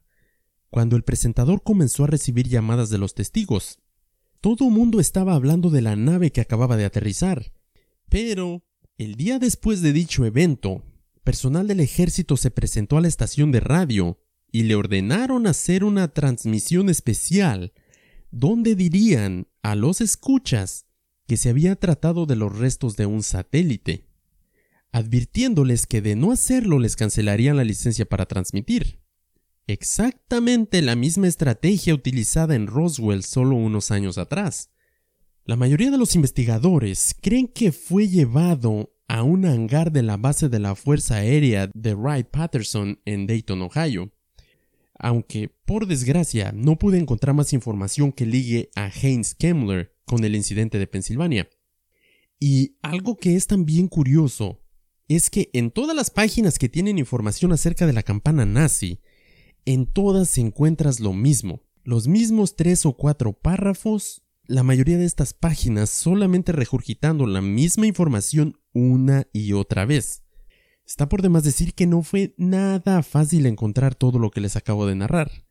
cuando 0.71 0.97
el 0.97 1.05
presentador 1.05 1.63
comenzó 1.63 2.05
a 2.05 2.09
recibir 2.09 2.49
llamadas 2.49 2.91
de 2.91 2.99
los 2.99 3.15
testigos. 3.15 3.79
Todo 4.41 4.71
mundo 4.71 5.01
estaba 5.01 5.35
hablando 5.35 5.71
de 5.71 5.83
la 5.83 5.97
nave 5.97 6.31
que 6.31 6.41
acababa 6.41 6.77
de 6.77 6.85
aterrizar. 6.85 7.53
Pero, 8.09 8.65
el 8.99 9.17
día 9.17 9.39
después 9.39 9.83
de 9.83 9.93
dicho 9.93 10.25
evento, 10.25 10.85
personal 11.25 11.67
del 11.67 11.81
ejército 11.81 12.37
se 12.37 12.51
presentó 12.51 12.97
a 12.97 13.01
la 13.01 13.09
estación 13.09 13.53
de 13.53 13.61
radio 13.61 14.21
y 14.53 14.63
le 14.63 14.75
ordenaron 14.75 15.47
hacer 15.47 15.85
una 15.85 16.09
transmisión 16.09 16.89
especial 16.89 17.73
donde 18.31 18.75
dirían 18.75 19.49
a 19.63 19.75
los 19.75 20.01
escuchas 20.01 20.87
que 21.27 21.37
se 21.37 21.49
había 21.49 21.77
tratado 21.77 22.27
de 22.27 22.37
los 22.37 22.57
restos 22.57 22.97
de 22.97 23.07
un 23.07 23.23
satélite, 23.23 24.07
advirtiéndoles 24.93 25.87
que 25.87 26.01
de 26.01 26.15
no 26.15 26.33
hacerlo 26.33 26.79
les 26.79 26.97
cancelarían 26.97 27.57
la 27.57 27.65
licencia 27.65 28.07
para 28.07 28.27
transmitir. 28.27 29.01
Exactamente 29.67 30.81
la 30.81 30.95
misma 30.95 31.27
estrategia 31.27 31.95
utilizada 31.95 32.55
en 32.55 32.69
Roswell 32.69 33.25
solo 33.25 33.57
unos 33.57 33.91
años 33.91 34.17
atrás. 34.17 34.71
La 35.45 35.57
mayoría 35.57 35.91
de 35.91 35.99
los 35.99 36.15
investigadores 36.15 37.17
creen 37.21 37.49
que 37.49 37.73
fue 37.73 38.09
llevado 38.09 38.93
a 39.09 39.23
un 39.23 39.45
hangar 39.45 39.93
de 39.93 40.03
la 40.03 40.17
base 40.17 40.49
de 40.49 40.59
la 40.61 40.75
Fuerza 40.75 41.17
Aérea 41.17 41.71
de 41.75 41.95
Wright 41.95 42.29
Patterson 42.29 43.01
en 43.05 43.27
Dayton, 43.27 43.63
Ohio, 43.63 44.13
aunque 44.99 45.49
por 45.65 45.87
desgracia 45.87 46.53
no 46.53 46.79
pude 46.79 46.99
encontrar 46.99 47.35
más 47.35 47.53
información 47.53 48.13
que 48.13 48.27
ligue 48.27 48.71
a 48.75 48.89
Heinz 48.89 49.35
Kemmler 49.35 49.95
con 50.05 50.25
el 50.25 50.37
incidente 50.37 50.79
de 50.79 50.87
Pensilvania. 50.87 51.49
Y 52.39 52.77
algo 52.83 53.17
que 53.17 53.35
es 53.35 53.47
también 53.47 53.89
curioso 53.89 54.63
es 55.09 55.31
que 55.31 55.51
en 55.53 55.71
todas 55.71 55.97
las 55.97 56.11
páginas 56.11 56.59
que 56.59 56.69
tienen 56.69 56.99
información 56.99 57.53
acerca 57.53 57.87
de 57.87 57.93
la 57.93 58.03
campana 58.03 58.45
nazi, 58.45 59.01
en 59.67 59.87
todas 59.87 60.39
encuentras 60.39 61.01
lo 61.01 61.13
mismo, 61.13 61.63
los 61.85 62.09
mismos 62.09 62.57
tres 62.57 62.87
o 62.87 62.97
cuatro 62.97 63.33
párrafos, 63.33 64.23
la 64.47 64.63
mayoría 64.63 64.97
de 64.97 65.05
estas 65.05 65.35
páginas 65.35 65.91
solamente 65.91 66.53
regurgitando 66.53 67.27
la 67.27 67.43
misma 67.43 67.87
información 67.87 68.59
una 68.73 69.27
y 69.33 69.53
otra 69.53 69.85
vez. 69.85 70.23
Está 70.87 71.09
por 71.09 71.21
demás 71.21 71.43
decir 71.43 71.75
que 71.75 71.87
no 71.87 72.03
fue 72.03 72.35
nada 72.39 73.03
fácil 73.03 73.45
encontrar 73.47 73.97
todo 73.97 74.21
lo 74.21 74.31
que 74.31 74.41
les 74.41 74.55
acabo 74.55 74.87
de 74.87 74.95
narrar. 74.95 75.47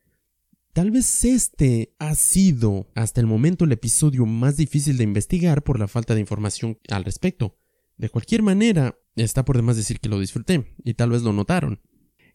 Tal 0.72 0.90
vez 0.90 1.24
este 1.24 1.94
ha 1.98 2.14
sido 2.14 2.90
hasta 2.94 3.20
el 3.20 3.26
momento 3.26 3.64
el 3.64 3.72
episodio 3.72 4.24
más 4.24 4.56
difícil 4.56 4.96
de 4.96 5.04
investigar 5.04 5.62
por 5.62 5.78
la 5.78 5.88
falta 5.88 6.14
de 6.14 6.20
información 6.20 6.78
al 6.88 7.04
respecto. 7.04 7.58
De 7.98 8.08
cualquier 8.08 8.42
manera, 8.42 8.98
está 9.14 9.44
por 9.44 9.56
demás 9.56 9.76
decir 9.76 10.00
que 10.00 10.08
lo 10.08 10.20
disfruté, 10.20 10.74
y 10.84 10.94
tal 10.94 11.10
vez 11.10 11.22
lo 11.22 11.32
notaron. 11.32 11.80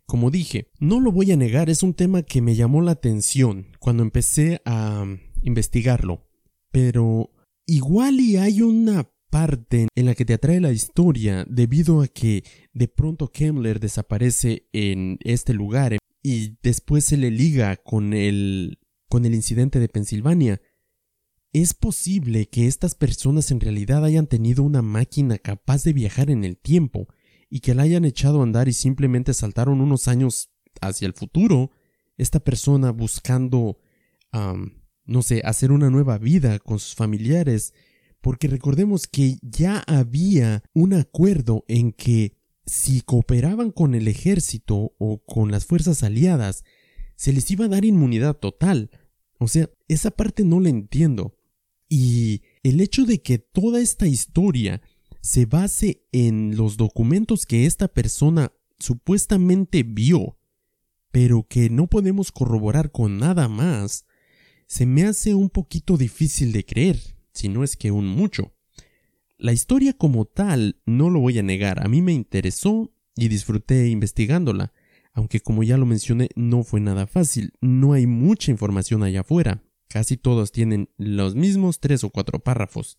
Como 0.05 0.31
dije, 0.31 0.67
no 0.79 0.99
lo 0.99 1.11
voy 1.11 1.31
a 1.31 1.37
negar, 1.37 1.69
es 1.69 1.83
un 1.83 1.93
tema 1.93 2.23
que 2.23 2.41
me 2.41 2.55
llamó 2.55 2.81
la 2.81 2.91
atención 2.91 3.67
cuando 3.79 4.03
empecé 4.03 4.61
a 4.65 5.05
investigarlo, 5.41 6.27
pero 6.71 7.31
igual 7.65 8.19
y 8.19 8.37
hay 8.37 8.61
una 8.61 9.09
parte 9.29 9.87
en 9.95 10.05
la 10.05 10.13
que 10.13 10.25
te 10.25 10.33
atrae 10.33 10.59
la 10.59 10.71
historia 10.71 11.45
debido 11.49 12.01
a 12.01 12.07
que 12.07 12.43
de 12.73 12.87
pronto 12.87 13.31
Kemmler 13.31 13.79
desaparece 13.79 14.67
en 14.73 15.17
este 15.21 15.53
lugar 15.53 15.97
y 16.21 16.57
después 16.61 17.05
se 17.05 17.17
le 17.17 17.31
liga 17.31 17.77
con 17.77 18.13
el 18.13 18.77
con 19.09 19.25
el 19.25 19.33
incidente 19.33 19.79
de 19.79 19.89
Pensilvania. 19.89 20.61
Es 21.53 21.73
posible 21.73 22.47
que 22.47 22.67
estas 22.67 22.95
personas 22.95 23.51
en 23.51 23.59
realidad 23.59 24.05
hayan 24.05 24.27
tenido 24.27 24.63
una 24.63 24.81
máquina 24.81 25.37
capaz 25.37 25.83
de 25.83 25.91
viajar 25.91 26.29
en 26.29 26.45
el 26.45 26.57
tiempo 26.57 27.07
y 27.51 27.59
que 27.59 27.75
la 27.75 27.83
hayan 27.83 28.05
echado 28.05 28.39
a 28.39 28.43
andar 28.43 28.67
y 28.67 28.73
simplemente 28.73 29.35
saltaron 29.35 29.81
unos 29.81 30.07
años 30.07 30.49
hacia 30.79 31.05
el 31.05 31.13
futuro. 31.13 31.69
Esta 32.17 32.39
persona 32.39 32.91
buscando, 32.91 33.77
no 35.05 35.21
sé, 35.21 35.41
hacer 35.43 35.71
una 35.71 35.91
nueva 35.91 36.17
vida 36.17 36.57
con 36.57 36.79
sus 36.79 36.95
familiares 36.95 37.73
porque 38.21 38.47
recordemos 38.47 39.07
que 39.07 39.37
ya 39.41 39.79
había 39.79 40.63
un 40.73 40.93
acuerdo 40.93 41.65
en 41.67 41.91
que 41.91 42.37
si 42.65 43.01
cooperaban 43.01 43.71
con 43.71 43.95
el 43.95 44.07
ejército 44.07 44.93
o 44.97 45.23
con 45.25 45.51
las 45.51 45.65
fuerzas 45.65 46.03
aliadas, 46.03 46.63
se 47.15 47.33
les 47.33 47.49
iba 47.51 47.65
a 47.65 47.69
dar 47.69 47.83
inmunidad 47.83 48.37
total. 48.37 48.91
O 49.39 49.47
sea, 49.47 49.69
esa 49.87 50.11
parte 50.11 50.45
no 50.45 50.59
la 50.59 50.69
entiendo. 50.69 51.35
Y 51.89 52.43
el 52.63 52.79
hecho 52.79 53.05
de 53.05 53.21
que 53.21 53.39
toda 53.39 53.81
esta 53.81 54.07
historia 54.07 54.81
se 55.21 55.45
base 55.45 56.03
en 56.11 56.55
los 56.57 56.77
documentos 56.77 57.45
que 57.45 57.65
esta 57.65 57.87
persona 57.87 58.51
supuestamente 58.79 59.83
vio, 59.83 60.37
pero 61.11 61.47
que 61.47 61.69
no 61.69 61.87
podemos 61.87 62.31
corroborar 62.31 62.91
con 62.91 63.17
nada 63.17 63.47
más, 63.47 64.05
se 64.67 64.85
me 64.85 65.03
hace 65.03 65.35
un 65.35 65.49
poquito 65.49 65.97
difícil 65.97 66.51
de 66.51 66.65
creer 66.65 66.99
si 67.33 67.49
no 67.49 67.63
es 67.63 67.77
que 67.77 67.91
un 67.91 68.07
mucho. 68.07 68.53
La 69.37 69.53
historia 69.53 69.93
como 69.93 70.25
tal, 70.25 70.81
no 70.85 71.09
lo 71.09 71.19
voy 71.19 71.39
a 71.39 71.43
negar, 71.43 71.83
a 71.83 71.87
mí 71.87 72.01
me 72.01 72.13
interesó 72.13 72.93
y 73.15 73.27
disfruté 73.27 73.87
investigándola, 73.89 74.73
aunque 75.13 75.39
como 75.39 75.63
ya 75.63 75.77
lo 75.77 75.85
mencioné 75.85 76.29
no 76.35 76.63
fue 76.63 76.79
nada 76.79 77.07
fácil, 77.07 77.53
no 77.61 77.93
hay 77.93 78.07
mucha 78.07 78.51
información 78.51 79.03
allá 79.03 79.21
afuera, 79.21 79.63
Casi 79.91 80.15
todas 80.15 80.53
tienen 80.53 80.89
los 80.95 81.35
mismos 81.35 81.81
tres 81.81 82.05
o 82.05 82.11
cuatro 82.11 82.39
párrafos. 82.39 82.97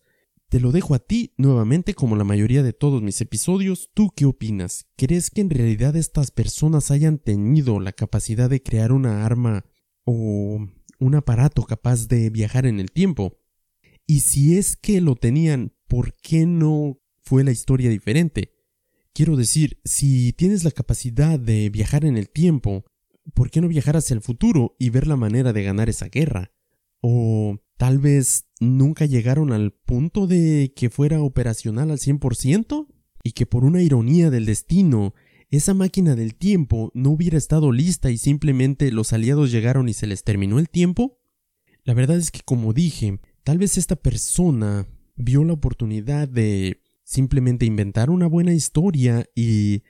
Te 0.53 0.59
lo 0.59 0.71
dejo 0.71 0.93
a 0.93 0.99
ti 0.99 1.33
nuevamente 1.35 1.95
como 1.95 2.15
la 2.15 2.23
mayoría 2.23 2.61
de 2.61 2.73
todos 2.73 3.01
mis 3.01 3.19
episodios. 3.21 3.89
¿Tú 3.95 4.11
qué 4.15 4.25
opinas? 4.25 4.85
¿Crees 4.97 5.31
que 5.31 5.41
en 5.41 5.49
realidad 5.49 5.95
estas 5.95 6.29
personas 6.29 6.91
hayan 6.91 7.17
tenido 7.17 7.79
la 7.79 7.91
capacidad 7.91 8.51
de 8.51 8.61
crear 8.61 8.91
una 8.91 9.25
arma 9.25 9.65
o 10.03 10.69
un 10.99 11.15
aparato 11.15 11.63
capaz 11.63 12.07
de 12.07 12.29
viajar 12.29 12.67
en 12.67 12.79
el 12.79 12.91
tiempo? 12.91 13.39
Y 14.05 14.19
si 14.19 14.55
es 14.55 14.77
que 14.77 15.01
lo 15.01 15.15
tenían, 15.15 15.73
¿por 15.87 16.13
qué 16.21 16.45
no 16.45 16.99
fue 17.23 17.43
la 17.43 17.49
historia 17.49 17.89
diferente? 17.89 18.53
Quiero 19.11 19.35
decir, 19.35 19.79
si 19.83 20.33
tienes 20.33 20.63
la 20.63 20.69
capacidad 20.69 21.39
de 21.39 21.71
viajar 21.71 22.05
en 22.05 22.15
el 22.15 22.29
tiempo, 22.29 22.85
¿por 23.33 23.49
qué 23.49 23.59
no 23.59 23.67
viajar 23.67 23.97
hacia 23.97 24.13
el 24.13 24.21
futuro 24.21 24.75
y 24.77 24.91
ver 24.91 25.07
la 25.07 25.15
manera 25.15 25.51
de 25.51 25.63
ganar 25.63 25.89
esa 25.89 26.09
guerra? 26.09 26.51
O 27.01 27.57
tal 27.77 27.97
vez 27.97 28.45
nunca 28.63 29.05
llegaron 29.05 29.51
al 29.51 29.71
punto 29.71 30.27
de 30.27 30.73
que 30.75 30.89
fuera 30.89 31.21
operacional 31.21 31.91
al 31.91 31.97
100% 31.97 32.87
y 33.23 33.31
que 33.31 33.45
por 33.45 33.63
una 33.63 33.81
ironía 33.81 34.29
del 34.29 34.45
destino, 34.45 35.13
esa 35.49 35.73
máquina 35.73 36.15
del 36.15 36.35
tiempo 36.35 36.91
no 36.93 37.11
hubiera 37.11 37.37
estado 37.37 37.71
lista 37.71 38.09
y 38.09 38.17
simplemente 38.17 38.91
los 38.91 39.13
aliados 39.13 39.51
llegaron 39.51 39.87
y 39.87 39.93
se 39.93 40.07
les 40.07 40.23
terminó 40.23 40.59
el 40.59 40.69
tiempo? 40.69 41.19
La 41.83 41.93
verdad 41.93 42.17
es 42.17 42.31
que 42.31 42.41
como 42.43 42.73
dije, 42.73 43.19
tal 43.43 43.57
vez 43.57 43.77
esta 43.77 43.95
persona 43.95 44.87
vio 45.15 45.43
la 45.43 45.53
oportunidad 45.53 46.27
de 46.27 46.81
simplemente 47.03 47.65
inventar 47.65 48.09
una 48.09 48.27
buena 48.27 48.53
historia 48.53 49.25
y 49.35 49.83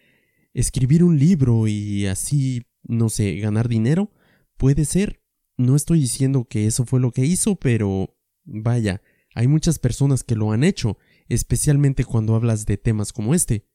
escribir 0.54 1.04
un 1.04 1.18
libro 1.18 1.68
y 1.68 2.08
así, 2.08 2.64
no 2.84 3.10
sé, 3.10 3.36
ganar 3.38 3.68
dinero. 3.68 4.12
Puede 4.58 4.86
ser. 4.86 5.22
No 5.56 5.76
estoy 5.76 6.00
diciendo 6.00 6.46
que 6.46 6.66
eso 6.66 6.84
fue 6.86 7.00
lo 7.00 7.12
que 7.12 7.26
hizo, 7.26 7.56
pero 7.56 8.18
vaya, 8.46 9.02
hay 9.36 9.48
muchas 9.48 9.80
personas 9.80 10.24
que 10.24 10.36
lo 10.36 10.52
han 10.52 10.64
hecho, 10.64 11.00
especialmente 11.28 12.06
cuando 12.06 12.36
hablas 12.36 12.66
de 12.66 12.78
temas 12.78 13.12
como 13.14 13.34
este. 13.34 13.66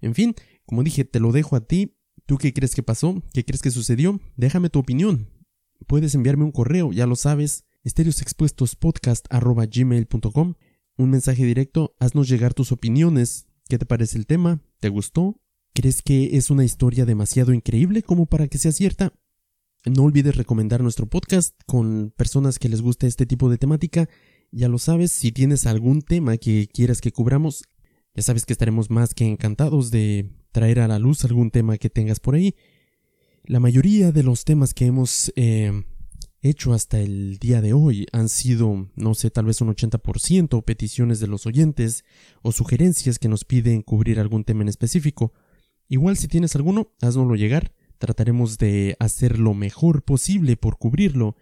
En 0.00 0.14
fin, 0.14 0.34
como 0.64 0.82
dije, 0.82 1.04
te 1.04 1.20
lo 1.20 1.30
dejo 1.32 1.54
a 1.56 1.66
ti. 1.66 1.96
¿Tú 2.26 2.38
qué 2.38 2.52
crees 2.52 2.74
que 2.74 2.82
pasó? 2.82 3.22
¿Qué 3.32 3.44
crees 3.44 3.62
que 3.62 3.70
sucedió? 3.70 4.20
Déjame 4.36 4.68
tu 4.70 4.80
opinión. 4.80 5.30
Puedes 5.86 6.14
enviarme 6.14 6.44
un 6.44 6.52
correo, 6.52 6.92
ya 6.92 7.06
lo 7.06 7.16
sabes, 7.16 7.64
estereosexpuestospodcast.gmail.com 7.84 10.54
un 10.98 11.10
mensaje 11.10 11.44
directo, 11.44 11.94
haznos 11.98 12.26
llegar 12.26 12.54
tus 12.54 12.72
opiniones. 12.72 13.46
¿Qué 13.68 13.78
te 13.78 13.84
parece 13.84 14.16
el 14.16 14.26
tema? 14.26 14.62
¿Te 14.80 14.88
gustó? 14.88 15.38
¿Crees 15.74 16.00
que 16.00 16.38
es 16.38 16.50
una 16.50 16.64
historia 16.64 17.04
demasiado 17.04 17.52
increíble 17.52 18.02
como 18.02 18.24
para 18.24 18.48
que 18.48 18.56
sea 18.56 18.72
cierta? 18.72 19.12
No 19.86 20.02
olvides 20.02 20.34
recomendar 20.34 20.82
nuestro 20.82 21.06
podcast 21.06 21.54
con 21.64 22.12
personas 22.16 22.58
que 22.58 22.68
les 22.68 22.82
guste 22.82 23.06
este 23.06 23.24
tipo 23.24 23.48
de 23.48 23.56
temática. 23.56 24.08
Ya 24.50 24.68
lo 24.68 24.78
sabes, 24.78 25.12
si 25.12 25.30
tienes 25.30 25.64
algún 25.64 26.02
tema 26.02 26.36
que 26.38 26.66
quieras 26.66 27.00
que 27.00 27.12
cubramos, 27.12 27.62
ya 28.12 28.22
sabes 28.22 28.46
que 28.46 28.52
estaremos 28.52 28.90
más 28.90 29.14
que 29.14 29.26
encantados 29.26 29.92
de 29.92 30.28
traer 30.50 30.80
a 30.80 30.88
la 30.88 30.98
luz 30.98 31.24
algún 31.24 31.52
tema 31.52 31.78
que 31.78 31.88
tengas 31.88 32.18
por 32.18 32.34
ahí. 32.34 32.56
La 33.44 33.60
mayoría 33.60 34.10
de 34.10 34.24
los 34.24 34.44
temas 34.44 34.74
que 34.74 34.86
hemos 34.86 35.32
eh, 35.36 35.84
hecho 36.42 36.72
hasta 36.72 36.98
el 36.98 37.38
día 37.38 37.60
de 37.60 37.72
hoy 37.72 38.06
han 38.10 38.28
sido, 38.28 38.90
no 38.96 39.14
sé, 39.14 39.30
tal 39.30 39.44
vez 39.44 39.60
un 39.60 39.68
80% 39.68 40.64
peticiones 40.64 41.20
de 41.20 41.28
los 41.28 41.46
oyentes 41.46 42.04
o 42.42 42.50
sugerencias 42.50 43.20
que 43.20 43.28
nos 43.28 43.44
piden 43.44 43.82
cubrir 43.82 44.18
algún 44.18 44.42
tema 44.42 44.62
en 44.62 44.68
específico. 44.68 45.32
Igual 45.88 46.16
si 46.16 46.26
tienes 46.26 46.56
alguno, 46.56 46.92
haznoslo 47.00 47.36
llegar. 47.36 47.72
Trataremos 47.98 48.58
de 48.58 48.96
hacer 48.98 49.38
lo 49.38 49.54
mejor 49.54 50.02
posible 50.02 50.56
por 50.56 50.78
cubrirlo. 50.78 51.36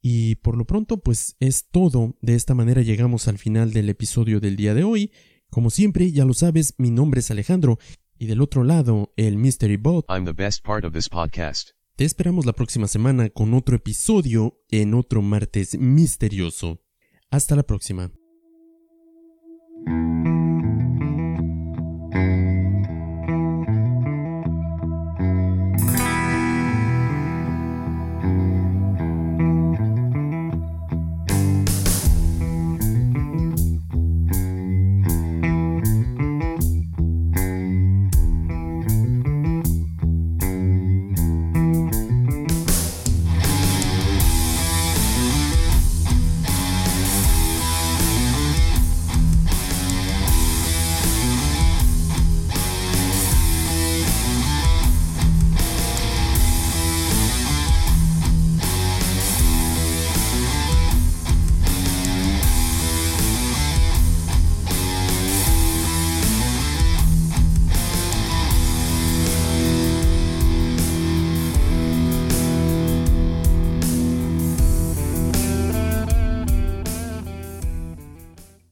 Y 0.00 0.36
por 0.36 0.56
lo 0.56 0.64
pronto, 0.64 0.98
pues 0.98 1.36
es 1.40 1.68
todo. 1.70 2.16
De 2.20 2.34
esta 2.34 2.54
manera 2.54 2.82
llegamos 2.82 3.28
al 3.28 3.38
final 3.38 3.72
del 3.72 3.88
episodio 3.88 4.40
del 4.40 4.56
día 4.56 4.74
de 4.74 4.84
hoy. 4.84 5.12
Como 5.50 5.70
siempre, 5.70 6.12
ya 6.12 6.24
lo 6.24 6.34
sabes, 6.34 6.74
mi 6.78 6.90
nombre 6.90 7.20
es 7.20 7.30
Alejandro. 7.30 7.78
Y 8.18 8.26
del 8.26 8.40
otro 8.40 8.64
lado, 8.64 9.12
el 9.16 9.36
Mystery 9.36 9.76
Bot. 9.76 10.06
I'm 10.08 10.24
the 10.24 10.32
best 10.32 10.64
part 10.64 10.84
of 10.84 10.92
this 10.92 11.08
podcast. 11.08 11.70
Te 11.96 12.04
esperamos 12.04 12.46
la 12.46 12.52
próxima 12.52 12.86
semana 12.86 13.28
con 13.28 13.54
otro 13.54 13.74
episodio 13.74 14.60
en 14.70 14.94
otro 14.94 15.20
martes 15.20 15.76
misterioso. 15.78 16.80
Hasta 17.30 17.56
la 17.56 17.64
próxima. 17.64 18.12